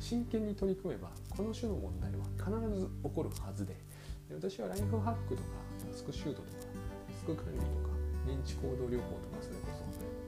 [0.00, 3.78] 真剣に取り組めばこの種の問題は必ず起こるはずで
[4.28, 5.48] で私はライフハックとか
[5.78, 6.48] タスクシュートとか
[7.06, 7.94] タスク管理とか
[8.26, 9.84] 認知行動療法とかそれこそ、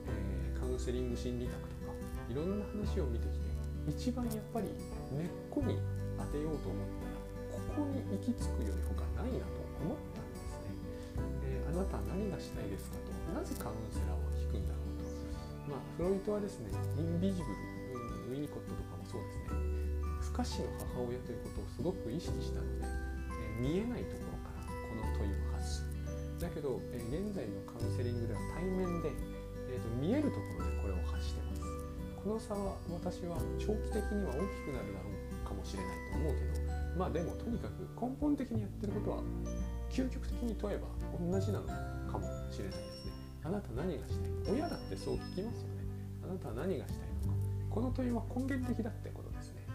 [0.07, 1.91] えー、カウンセリング心理学とか
[2.31, 3.45] いろんな話を見てきて
[3.87, 4.71] 一番やっぱり
[5.11, 5.77] 根っこに
[6.17, 7.19] 当てようと思ったら
[7.51, 10.14] ここに行き着くより他ないなと思ったんですね。
[11.45, 13.13] えー、あなた何がしたいですかと。
[13.33, 15.71] なぜカウンセラーを引くんだろうと。
[15.71, 17.55] まあフロイトはですねインビジブル、
[18.29, 19.65] うん、ウィニコットとかもそうですね。
[20.21, 25.85] 不可視の母親ということをすごく意識したので、えー、見えないところからこの問いを発す。
[26.41, 29.13] だけど、えー、現在のカウンセリングでは対面で、
[29.71, 31.61] えーと、見えるところでこれを発してます。
[32.25, 36.64] この差は私は長期的には大きくなるだろうかもしれないと思うけど
[36.97, 39.17] まあでもとにかく根本的にやってることは
[39.89, 40.87] 究極的に問えば
[41.19, 41.67] 同じなの
[42.11, 43.11] かもしれないですね。
[43.43, 45.85] あなた何がしたい親だってそう聞きますよね。
[46.23, 47.39] あなたは何がしたいのか。
[47.69, 49.65] この問いは根源的だってことですね。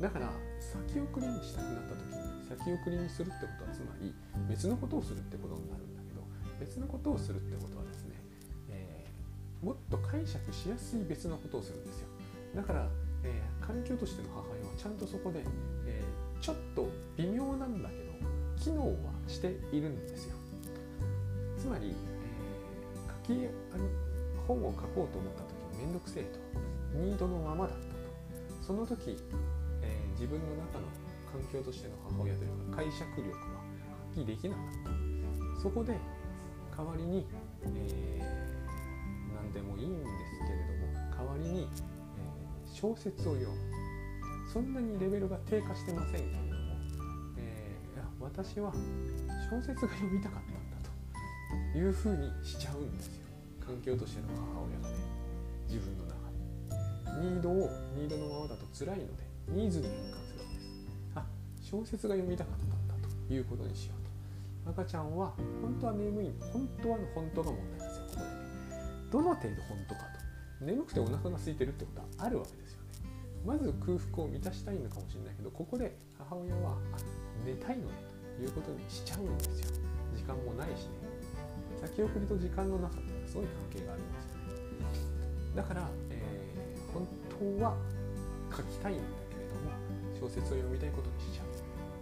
[0.00, 4.14] だから先送りにしたくなった時に先送りにするってことはつまり
[4.48, 6.22] 別のことをするってことになるんだけど
[6.58, 8.16] 別のことをするってことはですね、
[8.70, 12.08] えー、もっと解釈しやすい別のことをするんですよ。
[12.54, 12.88] だから
[13.24, 15.40] えー、環境としての母親はちゃんとそこで、
[15.86, 18.12] えー、ちょっと微妙なんだけど
[18.62, 20.36] 機能はしているんですよ。
[21.58, 23.78] つまり、えー、書きあ
[24.46, 26.38] 本を書こうと思った時に面倒くせえと
[26.98, 27.94] ニードのままだったと。
[28.62, 29.16] その時、
[29.82, 30.86] えー、自分の中の
[31.32, 33.36] 環境としての母親というか解釈力は
[34.12, 34.64] 発揮できなかっ
[35.56, 35.60] た。
[35.60, 35.98] そこで
[36.76, 37.26] 代わりに、
[37.62, 40.10] えー、何でもいいんです
[40.46, 41.68] けれども代わりに
[42.74, 43.56] 小説を読む。
[44.52, 46.44] そんなにレベルが低下してませんけれども、
[47.38, 48.72] えー、私は
[49.48, 50.88] 小説が読みたかったんだ
[51.72, 51.78] と。
[51.78, 53.26] いうふうにしちゃうんですよ。
[53.64, 54.94] 環境としての母親がね。
[55.68, 56.14] 自分の中
[57.22, 57.28] で。
[57.28, 60.66] ニードをニードのままだと辛いのでニーズに変換するわけです。
[61.14, 61.24] あ
[61.62, 63.94] 小説が読みたかったんだということにしよ
[64.64, 64.82] うと。
[64.82, 65.32] 赤ちゃんは
[65.62, 68.30] 本当は眠い本当はの本当が問題ですよここでね。
[69.12, 70.00] どの程度本当か
[70.58, 70.64] と。
[70.64, 72.63] 眠くてお腹が空いてるってことはあるわけです
[73.44, 76.98] まず空腹を満たしたいのかもしれないけどここで母親はあ
[77.44, 77.88] 寝たいの？
[77.88, 77.92] ね
[78.36, 79.76] ということにしちゃうんですよ。
[80.16, 81.04] 時間もないしね。
[81.80, 84.48] 先送りと時間のなさっていうのはすごい関係がありますよね。
[85.54, 87.76] だから、えー、本当は
[88.50, 89.70] 書きたいんだけれども
[90.18, 91.46] 小説を読みたいことにしちゃう。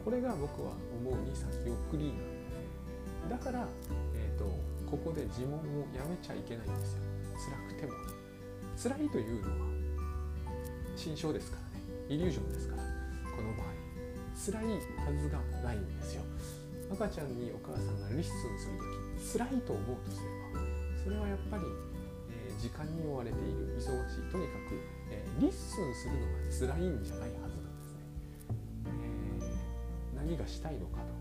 [0.05, 0.73] これが僕は
[1.05, 3.31] 思うに先送りなんですね。
[3.31, 3.67] だから、
[4.15, 4.45] えーと、
[4.91, 5.61] ここで自問を
[5.95, 7.03] やめちゃいけないんですよ。
[7.37, 7.93] 辛くても。
[8.73, 9.72] 辛いというのは
[10.97, 11.85] 心象ですからね。
[12.09, 12.83] イリュージョンですから。
[13.35, 13.73] この場合
[14.37, 16.23] 辛いはずがないんですよ。
[16.93, 18.77] 赤ちゃんにお母さんが listen する
[19.25, 20.61] 時辛いと思うとすれば
[21.05, 21.65] それはやっぱり、
[22.29, 24.31] えー、時間に追われている忙しい。
[24.31, 24.77] とにかく、
[25.11, 26.21] えー、 listen する
[26.61, 28.05] のが辛いんじゃないはずなんですね、
[28.87, 31.13] えー、何がしたいのかと。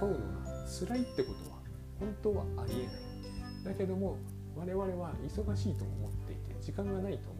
[0.00, 1.58] 問うのが辛いってことは
[1.98, 3.74] 本当はありえない。
[3.74, 4.16] だけども
[4.56, 7.39] 我々は忙しいと思っていて時間がないと思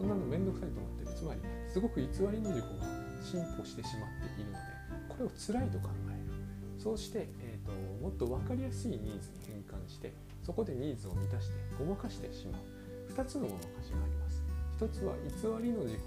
[0.00, 1.12] そんなの面倒くさいと思ってる。
[1.12, 2.88] つまりすごく偽りの自己が
[3.20, 4.64] 進歩してしまっているので
[5.12, 6.80] これを辛いと考える。
[6.80, 12.64] そうして、えーと、もっと分かりやすいニーズに変換してそこでニーズを満たしてごまかしてしまう。
[13.12, 14.42] 2つのごまかしがあります。
[14.80, 16.00] 1つは偽りの自己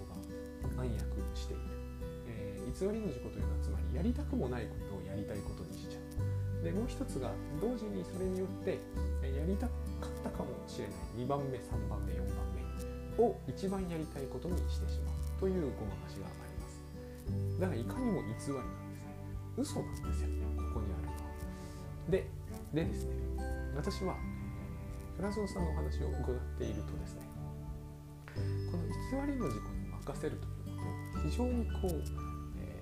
[0.74, 1.06] が暗躍
[1.38, 1.62] している、
[2.26, 6.00] えー、偽りの自己というのはつまりやりたくもないことをやりたいことにしちゃ
[6.58, 6.64] う。
[6.64, 7.30] でもう一つが
[7.62, 8.82] 同時にそれによって
[9.22, 9.72] やりたか
[10.10, 11.22] ったかもしれない。
[11.22, 12.43] 2番目3番目4番目。
[13.18, 17.60] を一番やりたいことにしてしまうというごまかしがあります。
[17.60, 18.62] だからいかにも偽りなんですね
[19.56, 21.30] 嘘なんですよここにあるのは。
[22.10, 22.26] で
[22.74, 23.14] でですね
[23.76, 24.16] 私は
[25.16, 27.22] 倉蔵さんのお話を伺っているとですね
[28.70, 28.82] この
[29.26, 30.82] 偽りの自己に任せるというこ
[31.14, 32.02] とを非常にこう、
[32.58, 32.74] え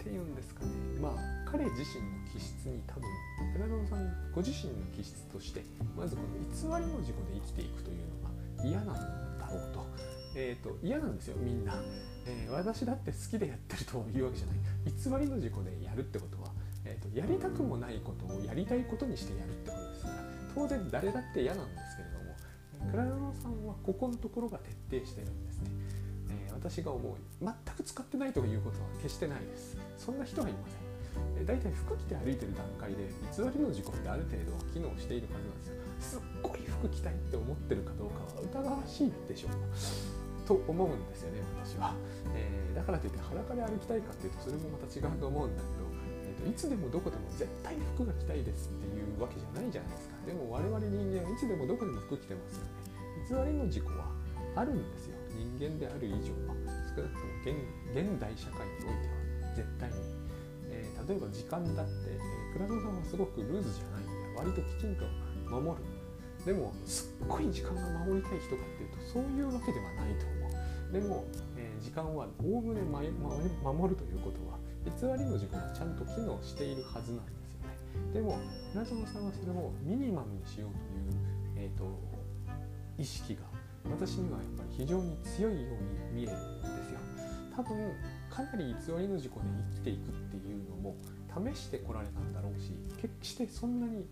[0.00, 0.70] ー、て言うんですかね。
[1.00, 3.04] まあ彼自身の気質に多分
[3.52, 5.62] 倉蔵さんご自身の気質として
[5.96, 9.86] まずこの偽りの自己で生きていくというのが嫌なんろうと,、
[10.36, 11.74] えーと、嫌なんですよみんな、
[12.26, 14.56] えー、私だって好きでやってるというわけじゃない。
[14.86, 16.50] 偽りの事故でやるってことは、
[16.84, 20.16] えーと、やりたくもないことをやりたいことにしてやるってことですから。
[20.54, 22.18] 当然誰だって嫌なんですけれど
[22.84, 23.12] もクライナ
[23.42, 25.70] さんはここのところが徹底してるんですね、
[26.46, 29.76] えー、私が思う全く使ってないということは決してないです。
[29.98, 30.83] そんな人はいません。
[31.42, 35.74] 大体服着て歩いてる段階で偽りの事故ってある程度機能しているはずなんですよ。
[36.00, 39.50] すっごい服着たいって思ってるかどうかは疑わしいでしょう。
[40.46, 41.94] と思うんですよね私は、
[42.36, 45.88] えー、だからといって裸で歩きたいかっていうとそれもまた違うと思うんだけど、
[46.28, 50.14] えーと、いつでもどこでも絶対服が着たいですっていうわけじゃないじゃないですか。
[50.26, 52.84] でも我々人間はいつでもどこでも服着てますよね。
[53.24, 54.12] 偽りの事故は
[54.56, 55.16] あるんですよ。
[55.32, 56.52] 人間である以上は。
[56.94, 57.56] 少なくとも現
[57.90, 59.96] 現代社会においては絶対に、
[61.08, 65.04] 例えば時間だって、えー、倉野さんはすごくルーズじゃないんで割ときちんと
[65.50, 65.84] 守る。
[66.44, 70.92] でもすっごい時間が守りたい人かっていうとそういうわけではないと思う。
[70.92, 71.24] でも、
[71.56, 78.12] えー、時間はおおむね守るということは偽りの時間がちゃんと機能しているはずなんですよね。
[78.12, 78.38] でも
[78.74, 81.84] 村園さんはそれをミニマムにしようという、えーと、
[82.98, 83.42] 意識が
[83.90, 86.98] 私にはやっぱり非常に強いように見えるんですよ。
[87.56, 87.92] 多分
[88.34, 90.96] かなり偽りの事故で生きていくっていうのも
[91.54, 94.06] 試してこられたんだろうし決してそんなに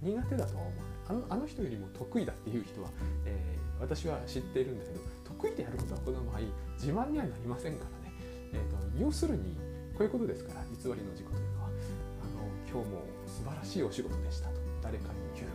[0.00, 1.00] 苦手だとは思わない。
[1.08, 2.88] あのあの人よりも得意だっていう人は、
[3.26, 6.40] えー、私は知っているんだけど得意でやることはこの場合
[6.78, 8.14] 自慢にはなりませんからね、
[8.52, 9.56] えーと、要するに
[9.92, 14.54] こういうことですから偽りの事故というのはあの今日も素晴らしいお仕事でしたと。
[14.80, 15.50] 誰かに言う。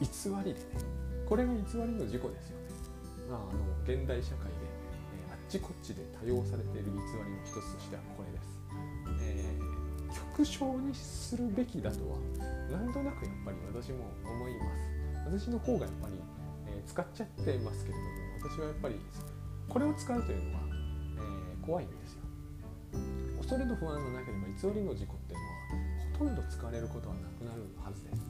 [0.00, 0.98] 偽りでね。
[1.24, 2.68] これが偽りの事故ですよね、
[3.30, 4.52] まあ、あの現代社会、
[5.48, 8.60] ちこっちで多用されている偽りの一つとしてはこれです、
[9.22, 12.18] えー、極小にするべきだとは
[12.70, 14.98] なんとなくやっぱり私も思います。
[15.28, 16.14] 私の方がやっぱり、
[16.68, 18.96] えー、使っちゃってますけれども私はやっぱり
[19.68, 20.60] これを使うというのは、
[21.16, 22.22] えー、怖いんですよ。
[23.36, 25.52] 恐れと不安がなければ偽りの事故っていうのは
[26.18, 28.26] ほとんど使われることはなくなるはずです、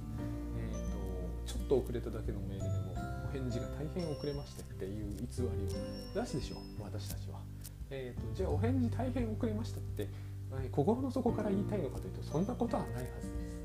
[0.58, 2.94] えーと、ちょっと遅れただけのメールでも
[3.28, 7.40] お返事が大変遅れましてっていう偽りを出すでしょう私たちは、
[7.90, 10.08] えーと、じゃあお返事大変遅れましたって、
[10.62, 13.58] えー、心の底から言いたいのかというとそんなことはないはずです。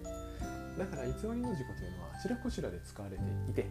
[0.78, 3.68] だから偽りの事故というのはあちらこちらで使われていて、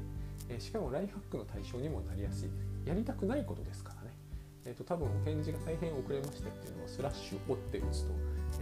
[0.48, 2.50] えしかもライフハックの対象にもなりやすい。
[2.86, 4.16] やりたくないことですからね、
[4.64, 8.12] えーと、多分お返事が大変遅れましてっていうのをスラッシュ折って打つと、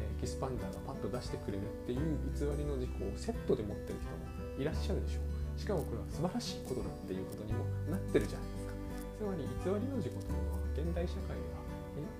[0.01, 5.30] えー、キスパンダーがパッと出してくれるっていう偽りの事故をセットで持ってる人もいらっしゃるでしょう。
[5.61, 8.73] しかもこれは素晴らしいことだっていうことにもなってるじゃないですか。
[9.21, 11.61] つまり偽りの事故というのは現代社会では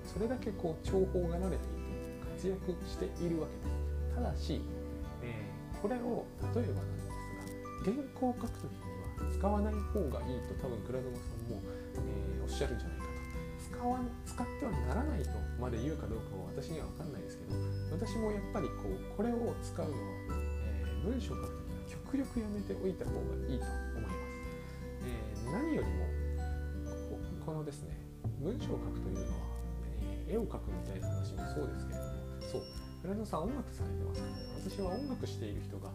[0.05, 3.81] それだけこう重宝がられていて活躍しているわけです。
[4.13, 4.61] ただし
[5.25, 5.33] え
[5.81, 7.17] これを例えばなんですが
[7.81, 11.57] 原稿を書くときには使わない方がいいと多分倉園さんも、
[11.97, 13.11] えー、おっしゃるんじゃないかと。
[13.57, 17.57] 使わ使ってはならないとまで言うかどうかは私には分かんないですけど
[17.89, 19.97] 私もやっぱりこうこれを使うのは、
[20.29, 21.60] えー、文章を書く
[22.11, 23.63] 極力やめておいた方がいいと
[23.95, 24.15] 思います、
[25.07, 26.03] えー、何よりも
[27.45, 27.95] このですね
[28.43, 29.39] 文章を書くというのは、
[30.27, 32.11] えー、絵を描くみたいな話もそうですけれども
[32.51, 32.61] そう
[33.01, 35.87] 村野さん音楽されてますからね私は音楽している人が、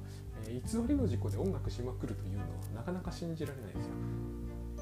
[0.49, 3.93] えー、偽りの事故で音楽しまくるというのはなかなか信じられないですよ。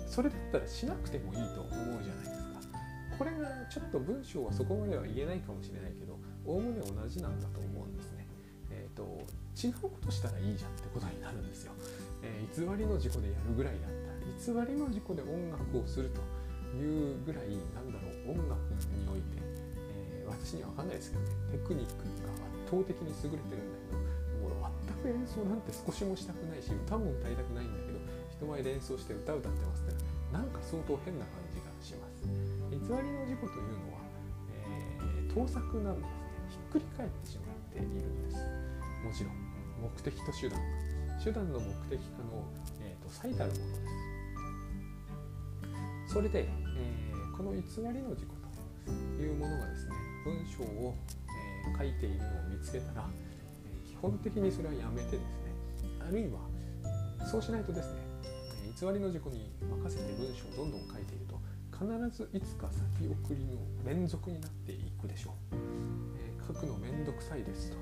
[0.07, 2.79] それだったらしなくてもいいと思うじゃないですか。
[3.18, 7.93] これがちょっと文章はそこまでは言えないかもしれないけどおおむね同じなんだと思うんです
[8.75, 9.07] えっ、ー、と
[9.55, 11.73] 違うことしたらいいじゃんってことになるんですよ、
[12.23, 16.19] えー、偽りの事故でやるぐらいだったら偽りの事故で音楽をすると
[16.75, 18.59] いうぐらいなんだろう音楽
[18.91, 19.39] において
[20.19, 24.03] え私には分かんないですけどねテクニックが圧倒的に優れてるんだけど
[24.43, 24.75] もう
[25.07, 28.03] 全く演奏なんて少しもしたくないし歌も歌いたくないんだけど
[28.35, 29.95] 人前で演奏して歌歌ってますって
[30.35, 32.27] なんか相当変な感じがします。
[32.75, 34.03] 偽りの事故というのは、
[34.51, 36.25] えー、盗作なんですね。
[36.51, 38.37] ひっくり返ってしまっているんです。
[39.05, 39.35] もちろん
[39.83, 40.61] 目的と手段。
[41.23, 42.45] 手段の目的化の、
[42.81, 43.75] えーと、最たるもので
[46.09, 46.15] す。
[46.15, 48.35] それで、えー、この偽りの事故
[48.87, 49.93] というものがですね
[50.25, 50.95] 文章を、
[51.67, 55.51] えー、書いているのを見つけたら、えー、基本的にそれはやめてですね
[56.07, 56.39] あるいは
[57.27, 61.41] そうしないとですね、え偽りの事故に任せて文章をどんどん書いていると
[61.72, 65.57] 必ずいつか先送りの連続になっていくでしょう、
[66.47, 67.76] 書くのめんどくさいですと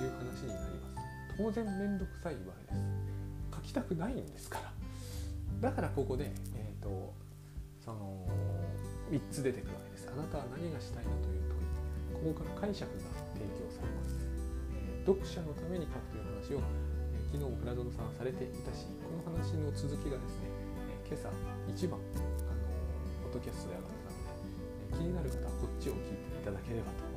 [0.00, 0.96] いう話になります。
[1.36, 2.84] 当然めんどくさいわけです。
[3.54, 4.48] 書きたくないんです。
[4.48, 7.12] からだからここで、えーと、
[7.84, 8.26] その
[9.10, 10.08] 3つ出てくるわけです。
[10.08, 13.04] あなたは何がしたいのという問いここから解釈が
[13.34, 14.18] 提供されます、
[14.74, 16.64] えー、読者のために書くという話を、
[17.14, 20.42] えー、昨日もプラドノさんはされていたしこの話の続きがです。
[20.42, 20.50] ね、
[21.04, 21.30] えー、今朝
[21.70, 22.66] 一番あの
[23.28, 27.07] ポッドキャストで上がったので、え気になる方はこっちを聞いていただければと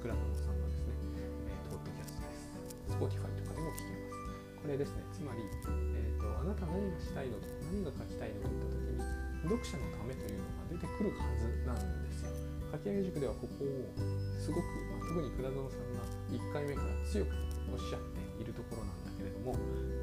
[0.00, 0.96] 思いますクラドノさんのですね、
[1.44, 2.48] えポッドキャストです。
[2.96, 4.24] Spotify とかでも聞けます。
[4.56, 5.04] これですね。
[5.12, 9.04] つまり、えーと、あなた何がしたいのと何が書きたいのといった時に
[9.44, 12.32] 読者のためというのが出てくるはずなんですよ。
[12.72, 13.92] かき上げ塾ではここを
[14.40, 16.00] すごく、まあ、特に倉園さんが
[16.32, 17.36] 1回目から強く
[17.68, 19.52] おっしゃっているところなんだけれども、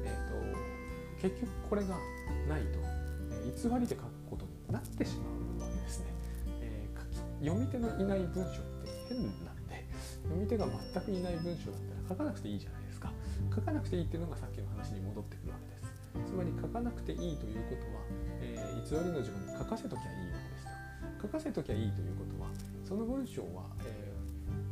[0.06, 1.98] えーと、結局これが
[2.46, 2.78] ないと、
[3.34, 5.26] えー、偽りで書くことになってしま
[5.58, 6.06] うわけですね、
[6.62, 9.57] えー、読み手のいない文章って変な
[10.28, 13.12] 読み手が全くいない文章だったら書かなくていいじゃないですか。
[13.54, 15.88] 書かなくていいっていうのがさっきの話に戻ってくるわけです。
[16.26, 18.02] つまり書かなくていいということは、
[18.40, 20.66] えー、偽りの自分に書かせときゃいいわけです
[21.22, 22.50] と書かせときゃいいということは
[22.82, 24.18] その文章は何、え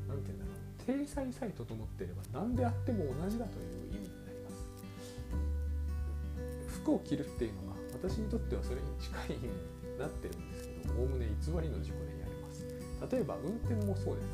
[0.09, 0.57] ー、て言うんだろう。
[0.87, 4.67] 体裁さえ整っていれば何であっても同じだという意味になります。
[6.83, 12.67] 服を着るっていうのが私にとってはそれに近い意味になってるんですけどおおむね偽りの事故でやります。
[13.11, 14.27] 例えば運転もそうです、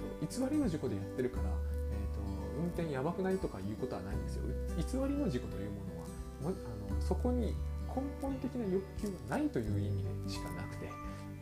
[0.00, 2.20] と、偽りの事故でやってるから、えーと、
[2.58, 4.42] 運転やばくないとかいうことはないんですよ。
[4.76, 6.56] 偽りの事故というものは
[6.90, 7.54] あのそこに
[7.88, 10.88] 根本的な欲求がないという意味でしかなくて、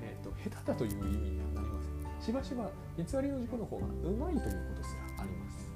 [0.02, 2.22] えーと、下手だという意味にはなりません。
[2.22, 5.70] しばしば偽りの事故の方がうまいということすらあります。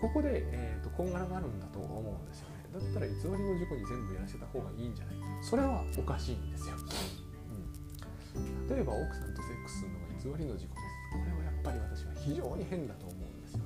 [0.00, 2.54] ここで、えーと、こんがらがあるんだと思うんですよね。
[2.74, 10.94] だったら偽りの事故に全部やらせた方がいいんじゃないそれはおかしいんですよ、うん、例えば奥さんとセックスするのが偽りの事故です。
[11.14, 13.64] これはぱり私は非常に変だと思うんですよね、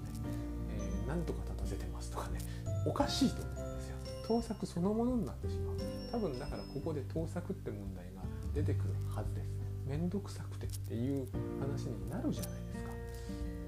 [0.78, 2.38] えー、なんとか立たせてますとかね。
[2.86, 3.96] おかしいと思うんですよ。
[4.26, 5.76] 盗作そのものになってしまう。
[6.12, 8.22] 多分だからここで盗作って問題が
[8.55, 9.49] 出てくるはずです。
[9.86, 11.26] 面倒くさくてっていう
[11.61, 12.92] 話になるじゃないですか。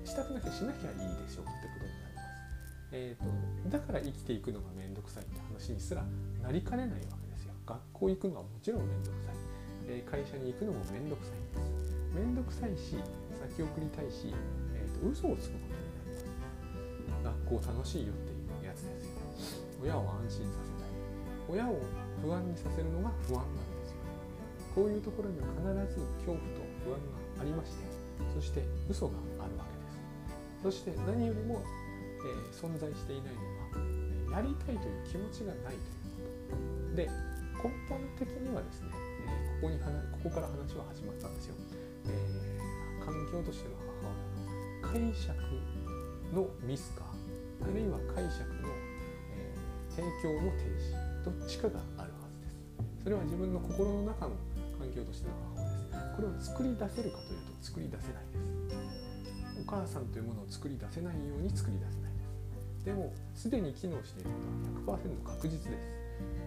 [0.05, 2.28] したくなきゃしなきゃいいでしょうってことになります、
[2.93, 6.05] えーと、だから生きていくのが面倒くさいって話にすら
[6.43, 7.55] なりかねないわけですよ。
[7.66, 11.95] 学校行くのはもちろん面倒くさい、会社に行くのも面倒くさいんです。
[12.14, 12.97] 面倒くさいし
[13.49, 14.34] 先送りたいし、
[14.74, 16.26] えーと、嘘をつくことになります
[17.24, 19.64] 学校楽しいよっていうやつですよ。
[19.82, 20.91] 親を安心させたい。
[21.49, 21.80] 親を
[22.22, 24.01] 不安にさせるのが不安なんですよ。
[24.74, 25.64] こういうところには必
[25.95, 27.82] ず恐怖と不安がありまして
[28.34, 30.84] そして嘘があるわけです。
[30.84, 31.62] そして何よりも、
[32.22, 35.80] えー、存在していないのはやりたいという気持ちがないという
[36.51, 36.61] こ
[36.91, 36.97] と。
[36.97, 37.09] で
[37.61, 38.88] 根本的にはですね、
[39.26, 41.55] えー、ここにここから話は始まったんですよ、
[42.07, 42.70] えー、
[43.11, 43.75] 環境としての
[44.87, 45.35] 母親解釈
[46.33, 47.03] のミスか
[47.63, 48.71] あるいは解釈の、
[49.35, 53.03] えー、提供の停止どっちかがあるはずです。
[53.03, 54.33] それは自分の心の中の
[54.79, 56.17] 環境としての母親です。
[56.17, 59.61] これを作り出せるかというと作り出せないです。
[59.61, 62.23] お母さんというものを作り出せないように作り出せないで
[62.79, 62.85] す。
[62.87, 64.31] でもすでに機能している
[64.87, 65.77] ことは100%確実で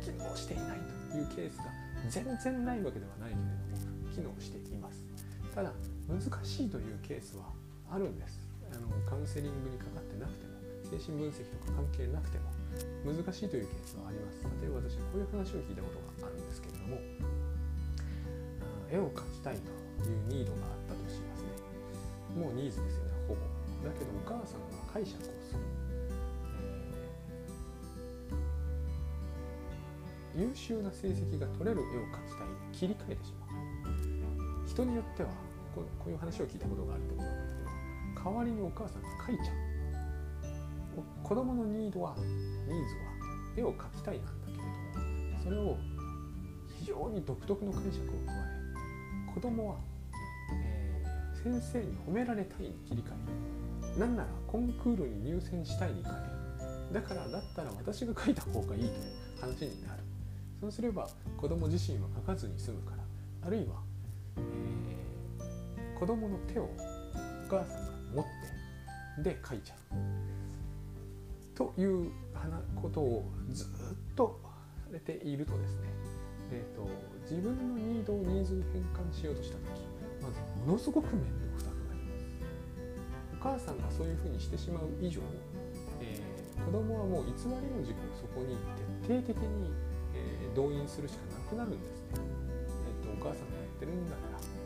[0.01, 0.09] す。
[0.09, 0.79] 機能していない
[1.11, 1.65] というケースが
[2.09, 3.43] 全然ないわけではないけれ
[3.77, 5.05] ども機能しています。
[5.53, 5.71] ただ
[6.07, 7.45] 難しいというケースは
[7.91, 8.39] あるんです。
[8.71, 12.49] あのカウンセリングにかかってなくても精神分析とか関係なくても
[13.05, 14.43] 難しいというケースはあります。
[14.61, 16.97] 例えば私はこういう話を聞いたことがあるんですけれども
[18.89, 21.53] 絵を描きたいというニードがあったとしますね。
[22.33, 23.41] もうニーズですよねほぼ。
[23.85, 25.59] だけどお母さんが解釈をする、
[30.37, 34.67] えー、優秀な成績が取れる絵を描きたい切り替えてしまう。
[34.67, 35.29] 人によっては
[35.73, 37.53] こうこういう話を聞いたことがあるところなんだ
[38.13, 43.13] けど代わりにお母さんが描いちゃう子供のニードはニーズは
[43.57, 45.77] 絵を描きたいなんだけれどもそれを
[46.79, 49.75] 非常に独特の解釈を加え子供は、
[50.53, 53.07] えー、先生に褒められたいに切り替
[53.97, 53.99] え。
[53.99, 58.91] なんならコンクールに入選したいに変えだからだったら私が書いた方がいいという
[59.39, 60.03] 話になる
[60.59, 61.07] そうすれば
[61.37, 63.03] 子供自身は書かずに済むから。
[63.45, 63.75] あるいは、
[66.03, 66.67] 子供の手をお
[67.47, 68.25] 母さんが持っ
[69.15, 69.95] てで書いちゃう。
[71.55, 72.11] という
[72.75, 73.67] ことをずっ
[74.13, 74.37] と
[74.83, 75.87] されているとですね、
[76.51, 76.89] えーと
[77.23, 79.63] 自分のニードをニーズに変換しようとした時
[80.21, 82.25] まずものすごく面倒くさくなります。
[83.39, 85.21] お母さんがそういうふうにしてしまう以上、
[86.01, 88.57] えー、子供はもう偽りの軸をそこに
[89.07, 89.71] 徹底的に、
[90.15, 92.19] えー、動員するしかなくなるんですね、
[92.91, 94.62] えーと、お母さんがやってるんだから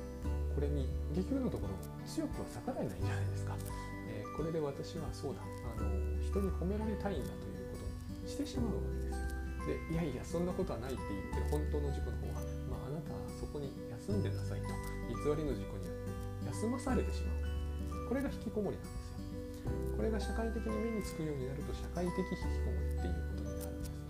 [0.58, 1.78] これに結局のところ
[2.10, 3.54] 強くは逆らえないじゃないですか、
[4.10, 5.46] えー、これで私はそうだ。
[5.46, 5.86] あの
[6.18, 9.38] 人に褒められたいんだということにしてしまうわけですよ。
[9.70, 12.42] でいやいやそんなことはないって言ってる本当の事故の方は、
[12.74, 13.70] まあ、あなたはそこに
[14.02, 14.74] 休んでなさいと
[15.14, 18.10] 偽りの事故によって休まされてしまう。
[18.10, 19.78] これが引きこもりなんですよ。
[19.94, 24.02] これが社会的に目につくようになると社会的引きこもりっていうことになるんですね。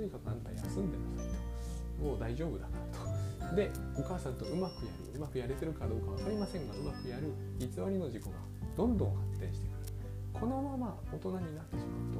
[0.00, 1.49] にかくあんた休んでなさいと。
[2.00, 2.72] もう大丈夫だか
[3.42, 3.56] らと。
[3.56, 8.36] でお母さんとうまくやるうまくやれてるかどうか分かりませんがうまくやる偽りの事故が
[8.76, 9.80] どんどん発展してくる。
[10.32, 12.14] このまま大人になってしまう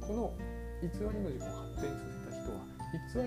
[0.00, 0.34] とこの
[0.82, 2.62] 偽りの事故を発展させた人は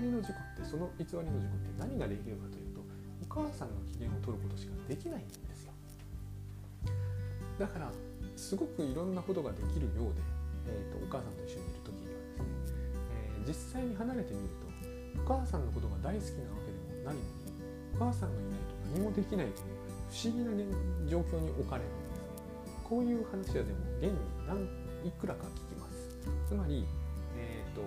[0.00, 2.80] りの事故ってその偽りの事故って何ができるかというと
[3.20, 5.72] お母さんの機嫌を取ることしかできないんですよ。
[7.58, 7.92] だから
[8.36, 10.22] すごくいろんなことができるようで、
[10.72, 12.88] えーと、お母さんと一緒にいる時にはですね、
[13.36, 14.69] えー、実際に離れてみると
[15.18, 17.26] お母さんのことが大好きなわけでもないのに
[17.96, 19.80] お母さんがいないと何もできないという
[20.10, 20.64] 不思議な、ね、
[21.08, 24.62] 状況に置かれるんですねこういう話はでも現に何
[25.06, 26.10] いくらか聞きます。
[26.46, 26.84] つまり、
[27.36, 27.82] えーと、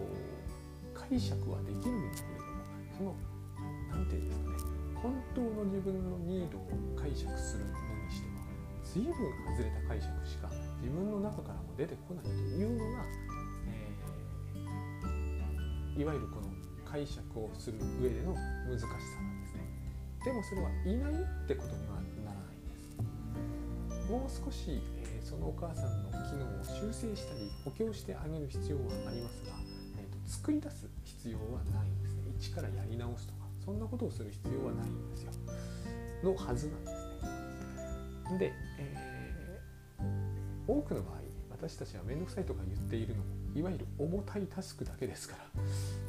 [0.96, 2.64] 解釈はできるんだけれども
[2.98, 3.16] その
[3.92, 8.40] 何て言うんですかね本当の自分のニードを解釈するのにしては
[8.84, 9.14] 随分
[9.52, 10.50] 外れた解釈しか
[10.82, 13.04] 自分の中からも出てこないというのが、
[13.68, 16.53] えー、いわゆるこの
[16.94, 18.36] 解釈をする上での
[18.70, 18.88] 難しさ
[19.18, 19.66] なんですね。
[20.24, 24.12] でもそれはいないってことにはならないんです。
[24.12, 29.54] もう少し、えー、そのお母さんの機能を修正したり補強してあげる必要はありますが、
[29.98, 35.32] えーと、作り出す必要はないんですね一からやり直すとかそんなことをする必要はないんですよ。
[36.24, 38.38] のはずなんですね。
[38.38, 45.46] で、えー、多くの場合私たちは面倒くさいとか言っているのもいわゆる重たいタスクだけですから、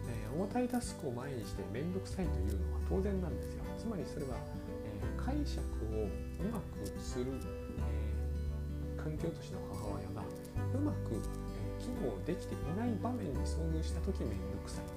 [0.09, 3.65] えー、重たいタスクを前にして面倒くさいというのは当然なんですよ。
[3.77, 4.37] つまりそれは、
[4.85, 5.61] えー、解釈
[5.93, 10.25] をうまくする、えー、環境都市の母親が
[10.73, 14.89] うまく、え機能できていない場面に遭遇した時面倒くさい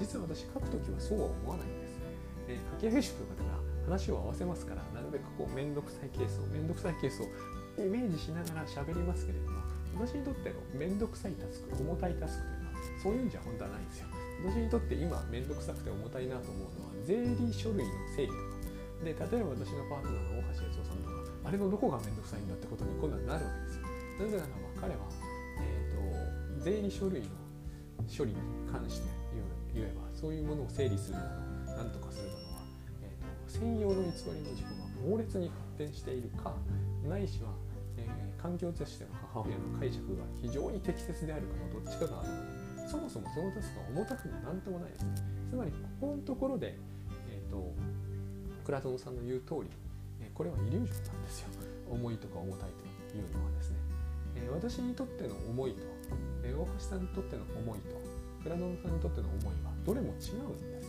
[0.00, 1.94] です実は私書く時はそうは思わないんです。
[2.48, 7.26] えー、書き上げ塾の方が話を合わせますからなるべくこう面倒くさいケースを面倒くさいケースを
[7.78, 9.53] イメージしながら喋りますけれども
[9.94, 14.06] 私にとっての面倒くさいタスク重たいタスクというのはそういうんじゃ本当はないんですよ。
[14.44, 18.54] 私にとって今面倒くさくて重たいなと思うのは税理書類の整理とか。
[19.04, 21.14] で例えば私のパートナーの大橋悦夫さんとか
[21.44, 23.86] あれのどこが面倒くさいんだってことに今度はなるわけですよ。
[24.18, 25.00] なぜならば彼は、
[25.60, 27.28] えーと、税理書類の
[28.08, 28.38] 処理に
[28.70, 29.08] 関して
[29.74, 31.24] 言えばそういうものを整理するの
[31.76, 32.62] 何とかするのは、
[33.02, 36.54] えーと、専用の偽りの事故が猛烈に発展しているか
[37.08, 37.50] ないしは、
[38.44, 45.16] 環境としての母親の解釈が非常に適切であるかのどっちかがあるのでそもそもそのタスクは重たくも何ともないですね
[45.48, 46.76] つまりここのところで、
[47.32, 47.72] えーと、
[48.60, 49.72] クラトンさんの言う通り、
[50.20, 51.48] えこれはイリュージョンなんですよ
[51.88, 52.70] 重いとか重たい
[53.08, 53.76] というのはですね、
[54.36, 55.80] えー、私にとっての重いと、
[56.44, 57.96] えー、大橋さんにとっての重いと
[58.42, 60.88] クラドンさんにとっての思いはどれも違うんです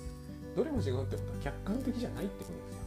[0.57, 2.84] どれも違うってことは客観的じゃないってことですよ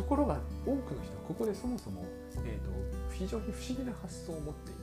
[0.00, 2.02] ところが多くの人はここでそもそも、
[2.46, 2.72] えーと、
[3.12, 4.80] 非常に不思議な発想を持っていて、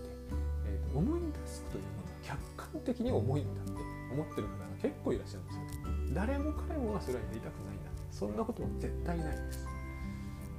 [0.69, 3.81] えーと、思い出すというものは客観的に重いんだって
[4.13, 5.67] 思ってる方が結構いらっしゃるんですよ。
[6.13, 9.67] 誰も彼もがそれはやりたくないんだそんなことは絶対ないです、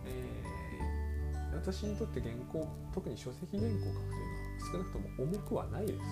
[0.07, 4.27] えー、私にとって原稿特に書籍原稿を書くという
[4.75, 6.03] のは少なくとも重くはないですし、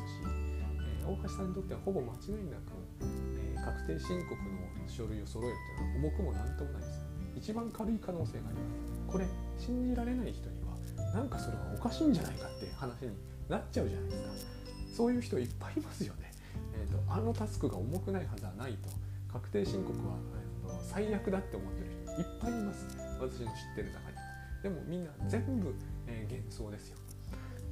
[1.03, 7.06] えー、大橋さんにとってはほぼ間違いなく、えー、確定申告の書類を揃えるというのは重くも何ともないです。
[7.37, 9.27] 一番軽い可能性がありますこれ
[9.59, 10.77] 信じられない人には
[11.15, 13.17] なんかそれはおかしいんじゃないかって話に
[13.49, 14.57] なっちゃうじゃないですか。
[14.97, 16.33] そういう人いっぱいいますよね、
[16.75, 18.89] えーと、あのタスクが重くないはずはないと
[19.31, 20.17] 確定申告は、
[20.65, 22.87] えーと、最悪だって思ってる人いっぱいいます。
[23.21, 24.17] 私の知ってる中に。
[24.63, 25.75] でもみんな全部、
[26.07, 26.99] えー、幻想ですよ、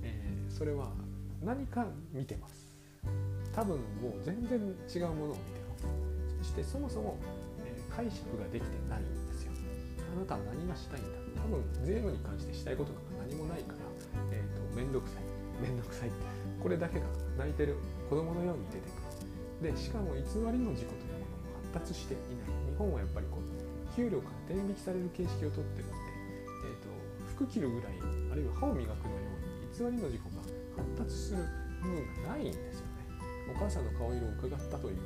[0.02, 0.92] えー、それは
[1.42, 2.68] 何か見てます。
[3.52, 4.58] 多分もう全然
[4.94, 5.86] 違うものを見てます。
[6.38, 7.16] そしてそもそも、
[7.64, 9.02] え解釈ができてない。
[10.14, 11.42] あなたは何がしたいんだ？
[11.42, 13.82] 多分税務に関してしたいことなんか何もないから、
[14.30, 15.26] えーと、めんどくさい。
[15.60, 16.10] めんどくさい
[16.62, 17.06] これだけが
[17.38, 17.76] 泣いてる
[18.10, 19.74] 子供のように出てくる。
[19.74, 22.54] でしかも偽りの事故というものも発達していない。
[22.70, 25.98] 日本はやっぱりこう給料から天引きされる形式をとってるので、
[26.66, 26.90] えーと、
[27.34, 27.94] 服着るぐらい
[28.30, 30.42] あるいは歯を磨くのように偽りの事故が
[30.82, 31.42] 発達する
[31.82, 33.54] 部分がないんですよね。
[33.54, 34.98] お母さんの顔色を伺ったという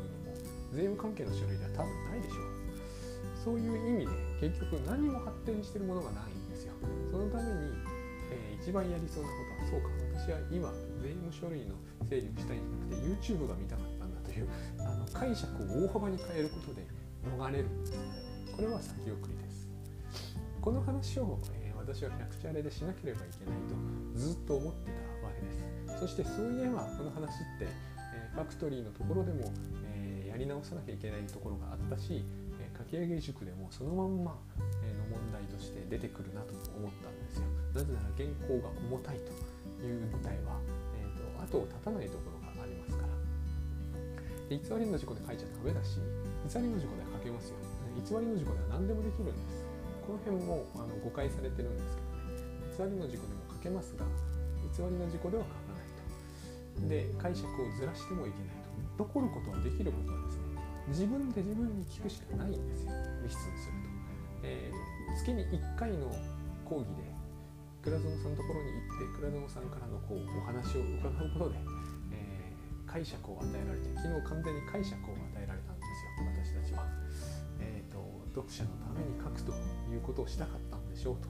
[0.72, 2.48] 税務関係の書類では多分ないでしょう。
[3.44, 6.74] そういう意味で結局何も発展してるものがないんですよ。
[7.10, 7.74] そのために、
[8.30, 10.70] えー、一番やりそうなことはそうか私は今
[11.02, 11.74] 税務書類の
[12.06, 16.86] 整理をしたいんじゃなくて YouTube が見たかったんだというあの解釈を大幅に変えることで
[17.26, 17.64] 逃れる。
[17.64, 17.98] んですね
[18.54, 19.68] これは先送りです。
[20.60, 26.00] この話を、えー、私はキャクチャレでしなければいけないとずっと思ってたわけです。
[26.00, 29.52] そしてそういえばこの話って、えー、ファクトリーのところでも、
[29.94, 32.24] えやり直さなきゃいけないところがあったし、
[32.78, 34.38] え書き上げ塾でもそのまんま、
[34.82, 37.44] えの問題として出てくるなと思ったんですよ。
[37.74, 40.58] なぜなら原稿が重たいという訴えは、
[40.98, 43.14] えーと、後を絶たないところがありますから
[44.48, 46.00] で偽りの事故で書いちゃダメだし
[46.48, 47.60] 偽りの事故では書けますよ
[48.02, 49.62] 偽りの事故では何でもできるんです
[50.02, 51.94] この辺もあの誤解されてるんです
[52.74, 54.02] けどね偽りの事故でも書けますが
[54.74, 55.86] 偽りの事故では書かない
[56.82, 58.58] とで解釈をずらしてもいけない
[58.98, 60.17] と残ることはできることは
[60.88, 63.90] 自分で自分に聞くしかないんですよリスンすると、
[64.42, 66.10] えー、月に1回の
[66.64, 67.08] 講義で、
[67.82, 71.56] 倉園さんのところに行って倉園さんからのこうお話を伺うことで、
[72.12, 76.84] えー、解釈を与えられて昨日完全に解釈を与えられたんですよ私たちは。
[77.60, 77.98] えーと、
[78.34, 79.52] 読者のために書くと
[79.90, 81.28] いうことをしたかったんでしょうと。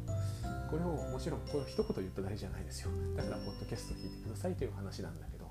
[0.69, 2.91] これをもちろんこれ一言言っただけじゃないですよ。
[3.17, 5.49] だからポッドキャスト聞いてくださいという話なんだけど、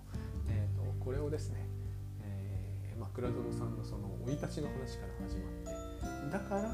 [0.50, 1.66] えーと、これをですね、
[3.18, 6.70] 倉園さんのその生い立ちの話から始まってだから、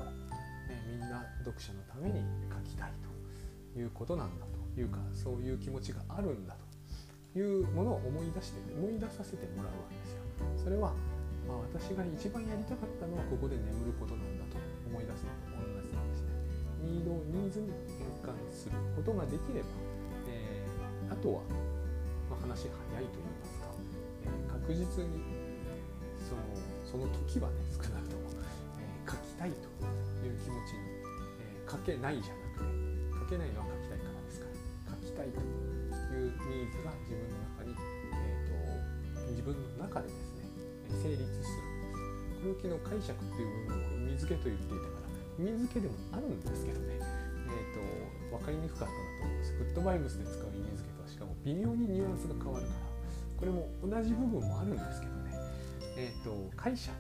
[0.67, 2.19] えー、みんな読者のために
[2.51, 6.59] 書きたいということなんだというかそういう気持ちがあるんだ
[7.31, 10.67] というものを思い出して思い出させてもらうわけですよ。
[10.67, 10.91] それは、
[11.47, 16.35] まあ、私が一番やりたかったのはここで眠ることなんだと思い出すのと同じなんですね。
[16.83, 19.71] ニードをニーズに変換することができれば、
[20.27, 21.47] えー、あとは、
[22.27, 23.71] まあ、話早いと言いますか、
[24.19, 25.42] えー、確実に
[26.33, 28.29] そのその時はね少なくとも、
[28.81, 29.69] えー、書きたいと
[30.25, 30.93] いう気持ちに、
[31.41, 32.83] え書けないじゃなくて
[33.17, 40.45] 書けないのは書きたいからですから書きたいというニーズが自分の中に、えーと、自分の中でですね
[41.01, 41.63] 成立するんです
[42.37, 47.73] これを昨日解釈っていう部分を意味付けと言っていたから意味付けでもあるんですけどね、えー
[48.29, 52.93] と、分かりにくかったなと思いますグッドバイブスで使う意味付けとはしかも微妙にニュアンスが変わるから
[53.39, 55.22] これも同じ部分もあるんですけど、
[55.95, 56.93] えーと、解釈。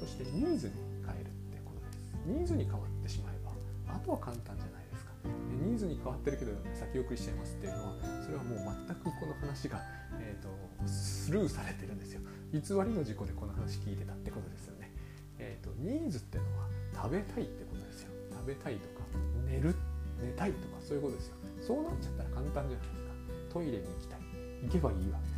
[0.00, 2.14] そしてニーズに変えるってことです。
[2.26, 3.52] ニーズに変わってしまえば
[3.94, 5.12] あとは簡単じゃないですか。
[5.60, 7.94] ニーズに変わってるけど先送りしちゃいますっていうのは
[8.24, 9.82] それはもう全くこの話が、
[10.20, 10.48] えーと、
[10.86, 12.20] スルーされてるんですよ。
[12.52, 14.92] 偽りの事故でこの話聞いてたってことですよね、
[15.38, 18.10] えーと、ニーズっていうのは食べたいってことですよ。
[18.30, 19.04] 食べたいとか
[19.46, 19.74] 寝る
[20.22, 21.34] 寝たいとかそういうことですよ。
[21.60, 23.12] そうなっちゃったら簡単じゃないですか。
[23.52, 24.20] トイレに行きたい。
[24.62, 25.37] 行けばいいわけで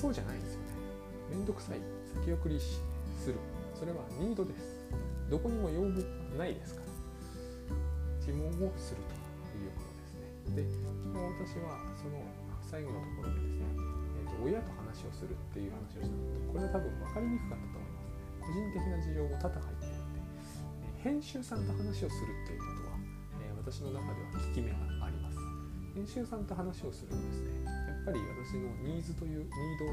[0.00, 0.66] そうじゃないんですよね
[1.28, 1.78] めんどくさい
[2.24, 3.36] 先送りする
[3.76, 4.80] それはニードです
[5.28, 5.92] どこにも要望
[6.32, 6.90] がないですから
[8.24, 10.56] 質問をするということですね。
[10.56, 11.18] で昨日
[11.50, 12.22] 私はその
[12.62, 13.66] 最後のところでですね、
[14.22, 18.40] えーと、親と話をするっていう話をしたのとこれは多分分かりにくかったと思いますね。
[18.40, 20.22] 個人的な事情も多々入っているので、
[20.86, 22.96] え編集さんと話をするっていうことは、
[23.42, 25.38] えー、私の中では効き目があります。
[25.94, 29.92] 編集さんと話をするとですねぱり私のニーズというニードは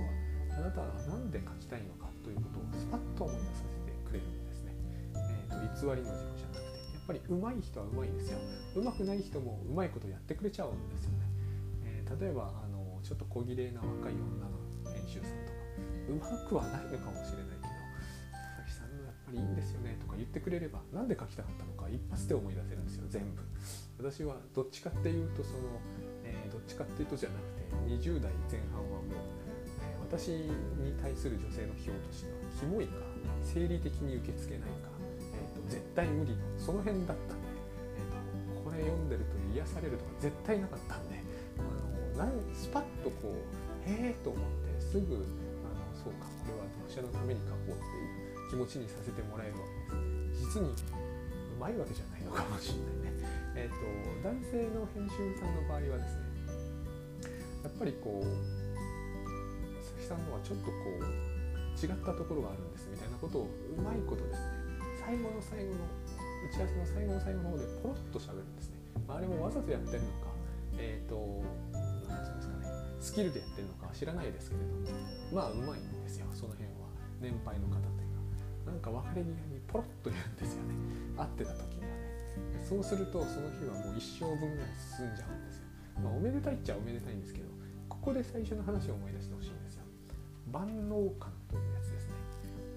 [0.58, 4.74] あなたは何で書きたいのかということをスパッと思い出させてくれるんですね。
[5.16, 8.40] えーと、偽りの自己じゃなくてやっぱり上手い人は上手いんですよ。
[8.76, 11.26] 上手くない人もうまいことやってくれちゃうんですよね、
[11.84, 15.58] えー、例えばあのちょっと小綺麗な若い女の編集さんとか。
[16.08, 17.78] うまくはないのかもしれないけど
[18.32, 23.44] 佐々木さんのやっぱりいいんですよねとか言ってくれれば何で書きたかったのか一発で思い出せるんですよ全部。
[24.00, 25.82] 私はどっちかっていうとその、
[26.48, 29.20] どっちかっていうとじゃなくて20代前半はもう、
[29.84, 32.96] えー、私に対する女性の費用としてはキモいか
[33.44, 34.98] 生理的に受け付けないか
[35.34, 37.48] えー、と絶対無理のその辺だったんで、
[37.98, 41.20] えーと、これ読んでると癒されるとか絶対なかったんで
[42.18, 50.58] あのスパッとこうへえと思ってすぐあのそうかこれは読者のために書こうっていう気持ちにさせてもらえるわけです。
[50.58, 53.18] 実にうまいわけじゃないのかもしれないね。
[53.56, 56.27] えっ、ー、と男性の編集さんの場合はですね
[57.68, 58.32] やっぱりこう
[59.76, 61.04] 佐々木さんのはちょっとこう
[61.76, 64.56] 違ったところがあるんですみたいなことをうまいことですね
[65.04, 65.84] 最後の最後の
[66.48, 70.32] 打ち合わせの最後の最後の方でポロッと喋るんですね、まあ、あれもわざとやってるのか
[70.80, 71.44] えっ、ー、と
[72.08, 72.72] 何て言うんですかね
[73.04, 74.88] スキルでやってるのかは知らないですけれども
[75.36, 76.88] まあうまいんですよその辺は。
[77.20, 78.72] 年配の方っていうのは。
[78.72, 80.76] なんか別れ際にポロッと言うんですよね。
[81.18, 82.08] 会ってた時にはね。
[82.62, 85.66] そうするとその日はもう一生分ぐらい進んじゃうんですよ、
[86.04, 87.57] まあ、おめでたいっちゃおめでたいんですけど
[88.08, 89.84] ここで最初の話を思い出してほしいんですよ。
[90.48, 92.16] 万能感というやつですね、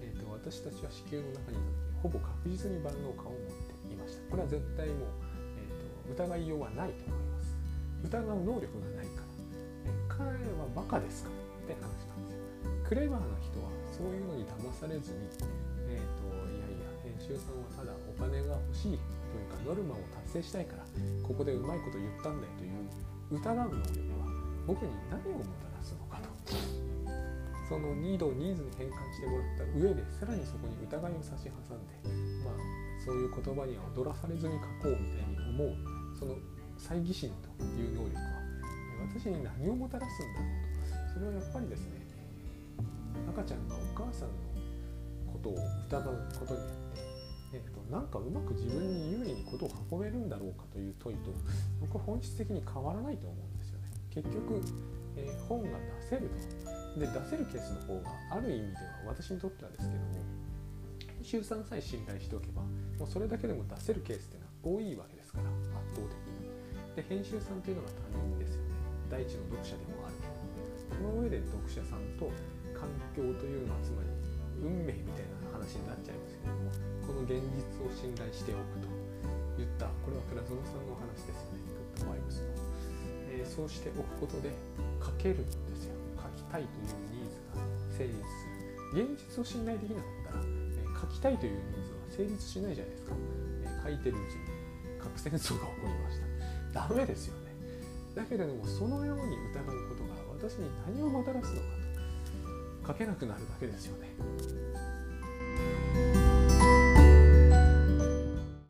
[0.03, 4.27] えーと、私たちは子宮の中にいた時ほぼ確実に万能感を持っていました。
[4.27, 5.23] これは絶対もう、
[5.55, 7.55] えーと、疑いようはないと思います。
[8.11, 9.23] 疑う能力がないか
[10.19, 11.31] ら、え彼はバカですか？
[11.31, 12.75] って話なんですよ。
[12.83, 15.31] クレバーな人はそういうのに騙されずに、
[15.87, 20.83] えーと、いやいや編集さんはただお金が欲しいというかノルマを達成したいから
[21.23, 23.79] ここでうまいこと言ったんだよという疑う能力
[24.19, 24.30] は
[24.67, 26.29] 僕に何をもたらすのかと。
[27.67, 31.95] そのニードをニーズに変換してもらった上でさらにそこに疑いを差し挟んで、
[32.43, 32.55] まあ、
[32.99, 35.75] そういう言葉には踊らされずに書こうみたいに思う。
[36.19, 36.35] その
[36.77, 38.41] 猜疑心という能力は。
[39.15, 41.13] 私に何をもたらすんだろうと。
[41.13, 42.01] それはやっぱりですね
[43.29, 44.35] 赤ちゃんがお母さんの
[45.31, 45.53] ことを
[45.87, 47.01] 疑うことによって、
[47.53, 51.31] えーと、なんかうまく自分に有利にことを運べるんだろうかという問いと
[51.79, 53.37] 僕は本質的に変わらないと思う。
[53.37, 53.50] んです。
[54.13, 54.61] 結局、
[55.17, 56.71] えー、本が出せると。
[56.99, 58.75] で出せるケースの方がある意味で
[59.07, 60.11] は私にとってはですけども
[61.07, 62.63] 編集さえ信頼しておけば
[62.99, 65.47] もうそれだけでも出せるケースっていうのは多いわけですから
[65.79, 66.51] 圧倒的に。
[66.91, 68.75] で編集さんというのが他人ですよね。
[69.07, 70.19] 第一の読者でもある。
[70.91, 72.27] その上で読者さんと
[72.75, 74.11] 環境というのはつまり
[74.59, 76.67] 運命みたいな話になっちゃいますけども
[77.07, 78.91] この現実を信頼しておくと
[79.55, 81.63] 言ったこれは倉園さんのお話ですよね。
[81.95, 82.51] グッドバイブスの、
[83.41, 84.53] えー、そうしておくことで
[85.03, 85.95] 書けるんですよ。
[86.15, 87.65] 書きたいというニーズが
[87.97, 88.23] 成立す
[88.93, 89.03] る。
[89.03, 93.13] 現実を信頼できなかったら、えー、書きたいというニーズは成立しないじゃないですか、
[93.63, 96.19] えー、書いてるうちに核戦争が起こりまし
[96.73, 96.87] た。
[96.87, 97.51] ダメですよね。
[98.15, 101.81] だけれどもそのように疑うことが私に何をもたらすのかと。
[102.87, 104.09] 書けなくなるだけですよね。